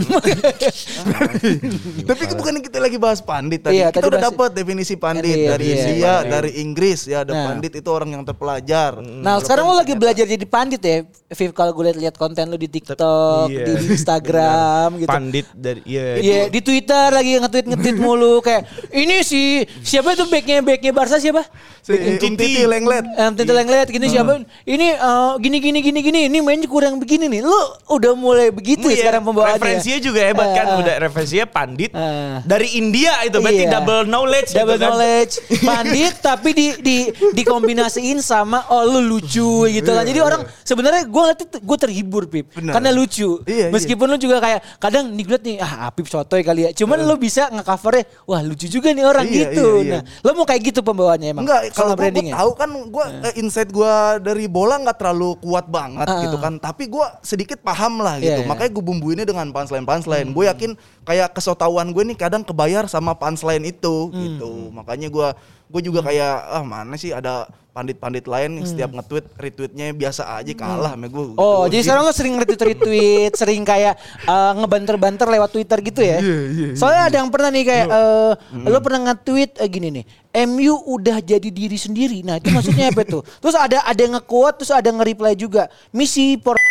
tapi 2.08 2.20
itu 2.22 2.34
bukan 2.34 2.52
kita 2.60 2.78
lagi 2.78 2.96
bahas 2.96 3.20
pandit 3.20 3.60
tadi. 3.62 3.78
Iya, 3.78 3.88
kita 3.88 3.98
tadi 3.98 4.06
udah 4.10 4.20
dapat 4.22 4.48
definisi 4.52 4.94
pandit 4.94 5.32
Iya, 5.32 5.46
dari 5.50 5.64
iya, 5.64 5.74
India, 5.78 5.96
iya. 5.96 6.14
dari 6.30 6.50
Inggris 6.58 6.98
ya. 7.04 7.16
Ada 7.22 7.32
Nah. 7.32 7.42
pandit 7.48 7.72
itu 7.74 7.88
orang 7.88 8.08
yang 8.10 8.22
terpelajar. 8.22 8.98
Nah 9.00 9.38
sekarang 9.38 9.64
lu 9.64 9.74
lagi 9.74 9.92
belajar 9.94 10.24
jadi 10.24 10.44
pandit 10.44 10.80
ya 10.80 10.96
Viv 11.30 11.50
kalau 11.52 11.70
gue 11.72 11.82
lihat 11.96 12.14
konten 12.14 12.46
lu 12.46 12.56
di 12.56 12.66
TikTok, 12.66 13.46
Iya. 13.48 13.62
di, 13.62 13.72
di 13.78 13.84
Instagram 13.90 14.88
gitu. 14.98 15.08
pandit 15.08 15.46
dari 15.70 15.80
iya 15.84 16.04
Iya 16.16 16.40
di 16.48 16.60
Twitter 16.60 17.06
lagi 17.08 17.38
nge-tweet 17.38 17.66
nge-tweet 17.68 17.96
mulu 18.04 18.40
kayak 18.40 18.66
ini 18.90 19.22
si 19.22 19.62
siapa 19.80 20.12
itu 20.12 20.26
backnya 20.26 20.60
backnya 20.60 20.90
Barca 20.90 21.16
siapa? 21.16 21.46
Si 21.80 21.96
Umtiti 21.96 22.60
Lenglet. 22.62 23.08
Em 23.16 23.32
tentu 23.32 23.50
yang 23.50 23.64
lihat 23.64 23.88
gini 23.88 24.04
siapa? 24.06 24.44
Ini 24.62 24.88
eh, 24.92 25.32
gini 25.38 25.56
gini 25.58 25.78
gini 25.80 25.98
gini 26.00 26.20
ini 26.28 26.38
mainnya 26.40 26.66
kurang 26.66 26.98
begini 26.98 27.24
nih. 27.26 27.40
Lu 27.40 27.56
udah 27.88 28.12
mulai 28.12 28.52
begitu 28.52 28.84
ya 28.84 28.92
Iya, 28.92 29.00
sekarang 29.00 29.22
pembawaannya. 29.24 29.56
Referensinya 29.56 29.98
juga 29.98 30.20
hebat 30.20 30.48
kan, 30.50 30.66
Eh, 30.66 30.70
eh. 30.70 30.80
udah 30.82 30.94
referensinya 31.00 31.46
pandit 31.46 31.90
Eh. 31.90 32.36
dari 32.44 32.76
India 32.76 33.16
itu 33.24 33.38
berarti 33.38 33.64
Iya. 33.64 33.72
double 33.72 34.02
knowledge. 34.04 34.50
double 34.52 34.76
gitu 34.76 34.76
kan. 34.76 34.88
knowledge 34.92 35.32
pandit 35.68 36.12
tapi 36.20 36.50
di 36.52 36.66
di 36.78 36.96
dikombinasiin 37.34 38.20
sama 38.20 38.68
oh 38.68 38.84
lu 38.84 39.00
lucu 39.08 39.66
gitu 39.66 39.90
kan 39.90 40.04
jadi 40.04 40.20
orang 40.20 40.44
sebenarnya 40.62 41.02
gue 41.04 41.20
ngeliat 41.20 41.40
gue 41.58 41.78
terhibur 41.78 42.22
pip 42.26 42.52
Bener. 42.52 42.72
karena 42.72 42.90
lucu 42.92 43.40
Iya, 43.42 43.56
iya. 43.56 43.66
meskipun 43.70 44.06
lu 44.06 44.16
juga 44.16 44.36
kayak 44.38 44.60
kadang 44.76 45.10
nih 45.10 45.24
gue 45.24 45.38
liat 45.38 45.59
nih 45.60 45.68
ah 45.68 45.92
Apip 45.92 46.08
sotoy 46.08 46.40
kali 46.40 46.64
ya 46.64 46.70
cuman 46.72 47.04
lu 47.04 47.20
bisa 47.20 47.52
ngecovernya 47.52 48.08
wah 48.24 48.40
lucu 48.40 48.64
juga 48.64 48.96
nih 48.96 49.04
orang 49.04 49.28
Iya, 49.28 49.52
gitu 49.52 49.84
iya, 49.84 49.84
iya. 49.84 49.92
nah 50.00 50.02
lo 50.24 50.30
mau 50.32 50.48
kayak 50.48 50.72
gitu 50.72 50.80
pembawaannya 50.80 51.36
emang 51.36 51.44
Enggak, 51.44 51.60
kalau 51.76 51.92
gue 51.92 52.08
tahu 52.32 52.50
kan 52.56 52.70
gue 52.72 53.04
insight 53.36 53.68
gue 53.68 53.92
dari 54.24 54.48
bola 54.48 54.80
nggak 54.80 54.96
terlalu 54.96 55.36
kuat 55.40 55.68
banget 55.68 56.06
Ah, 56.06 56.22
gitu 56.24 56.36
ah. 56.38 56.42
kan. 56.42 56.54
Tapi 56.56 56.86
gue 56.86 57.06
sedikit 57.20 57.58
paham 57.60 58.00
lah 58.00 58.16
gitu. 58.16 58.30
Iya, 58.30 58.44
iya. 58.44 58.48
Makanya 58.48 58.70
gue 58.72 58.84
bumbuinnya 58.84 59.26
dengan 59.26 59.50
punchline 59.50 59.84
punchline. 59.84 60.30
Gue 60.30 60.46
yakin 60.46 60.70
kayak 61.02 61.34
kesotauan 61.34 61.90
gue 61.90 62.02
nih 62.06 62.16
kadang 62.16 62.42
kebayar 62.42 62.86
sama 62.86 63.12
punchline 63.12 63.66
itu 63.66 64.08
Hmm. 64.10 64.16
gitu. 64.16 64.50
Makanya 64.70 65.08
gue 65.10 65.28
gue 65.70 65.80
juga 65.86 66.00
kayak 66.02 66.34
ah 66.50 66.64
mana 66.64 66.94
sih 66.94 67.10
ada 67.10 67.46
pandit-pandit 67.80 68.28
lain 68.28 68.60
yang 68.60 68.66
setiap 68.68 68.92
nge-tweet 68.92 69.24
retweetnya 69.40 69.96
biasa 69.96 70.36
aja 70.36 70.52
kalah 70.52 70.92
sama 70.92 71.08
gue. 71.08 71.24
Hmm. 71.32 71.40
Oh, 71.40 71.64
jadi 71.64 71.80
sekarang 71.88 72.04
lo 72.04 72.12
sering 72.12 72.36
retweet-retweet, 72.36 73.32
sering 73.40 73.64
kayak 73.64 73.96
eh, 74.28 74.52
ngebanter-banter 74.60 75.24
lewat 75.24 75.48
Twitter 75.56 75.80
gitu 75.80 76.04
ya? 76.04 76.20
Iya, 76.20 76.76
Soalnya 76.76 77.02
ada 77.08 77.16
yang 77.24 77.32
pernah 77.32 77.48
nih 77.48 77.64
kayak, 77.64 77.86
eh, 77.88 78.32
lo 78.68 78.78
pernah 78.84 79.00
nge-tweet 79.08 79.56
eh, 79.64 79.68
gini 79.72 79.88
nih, 79.96 80.04
MU 80.44 80.74
udah 80.92 81.24
jadi 81.24 81.48
diri 81.48 81.80
sendiri. 81.80 82.20
Nah 82.20 82.36
itu 82.36 82.52
maksudnya 82.52 82.92
apa 82.92 83.02
tuh? 83.08 83.24
Terus 83.42 83.56
ada 83.56 83.80
ada 83.88 83.96
yang 83.96 84.20
nge-quote, 84.20 84.60
terus 84.60 84.76
ada 84.76 84.92
nge-reply 84.92 85.32
juga, 85.32 85.72
misi 85.96 86.36
por... 86.36 86.60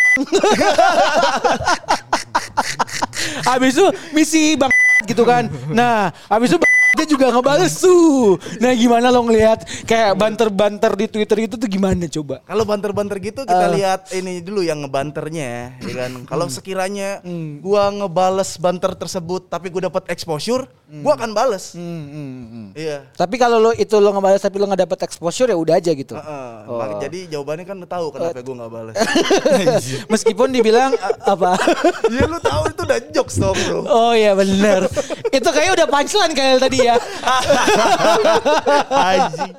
Habis 3.50 3.74
itu 3.74 3.86
misi 4.14 4.54
bang 4.54 4.70
gitu 5.08 5.22
kan. 5.24 5.48
Nah, 5.72 6.12
habis 6.28 6.52
itu 6.52 6.58
dia 7.00 7.08
juga 7.08 7.32
ngebales 7.32 7.80
tuh. 7.80 8.36
Nah 8.60 8.76
gimana 8.76 9.08
lo 9.08 9.24
ngelihat 9.24 9.64
kayak 9.88 10.12
banter-banter 10.14 10.92
di 10.94 11.06
Twitter 11.08 11.38
itu 11.40 11.56
tuh 11.56 11.64
gimana 11.64 12.04
coba? 12.06 12.44
Kalau 12.44 12.68
banter-banter 12.68 13.16
gitu 13.18 13.40
kita 13.42 13.66
Eh. 13.66 13.80
lihat 13.80 14.12
ini 14.12 14.44
dulu 14.44 14.60
yang 14.60 14.84
ngebanternya 14.84 15.80
ya 15.80 15.94
kan. 15.96 16.28
Kalau 16.28 16.44
Hmm. 16.44 16.52
sekiranya 16.52 17.24
gua 17.58 17.88
ngebales 17.88 18.60
banter 18.60 18.92
tersebut 18.92 19.48
tapi 19.48 19.72
gua 19.72 19.88
dapat 19.88 20.12
exposure, 20.12 20.68
gua 20.98 21.14
akan 21.14 21.30
bales. 21.30 21.72
Hmm, 21.72 21.82
hmm, 22.04 22.40
hmm. 22.44 22.66
Iya. 22.74 23.06
Tapi 23.12 23.34
kalau 23.34 23.58
lo 23.58 23.70
itu 23.70 23.94
lo 23.94 24.10
ngebales 24.10 24.38
tapi 24.38 24.58
lo 24.58 24.66
nggak 24.66 24.82
dapet 24.84 24.98
exposure 25.04 25.46
ya 25.46 25.54
udah 25.54 25.74
aja 25.76 25.90
gitu. 25.90 26.14
Heeh. 26.14 26.50
Oh. 26.66 26.76
Mak- 26.76 26.98
Jadi 27.00 27.30
jawabannya 27.30 27.64
kan 27.64 27.76
lu 27.76 27.86
tahu 27.86 28.06
kenapa 28.10 28.40
gua 28.40 28.54
nggak 28.58 28.72
bales. 28.72 28.94
Meskipun 30.12 30.50
dibilang 30.50 30.90
apa? 31.32 31.54
ya 32.08 32.26
lu 32.26 32.38
tahu 32.38 32.62
itu 32.68 32.82
udah 32.82 32.98
jokes 33.10 33.36
dong 33.38 33.54
bro. 33.56 33.80
Oh 33.84 34.12
iya 34.12 34.34
bener. 34.34 34.90
itu 35.36 35.48
kayaknya 35.48 35.72
udah 35.76 35.86
punchline 35.86 36.34
kayak 36.34 36.58
tadi 36.58 36.78
ya. 36.82 36.96
Anjing. 38.90 39.54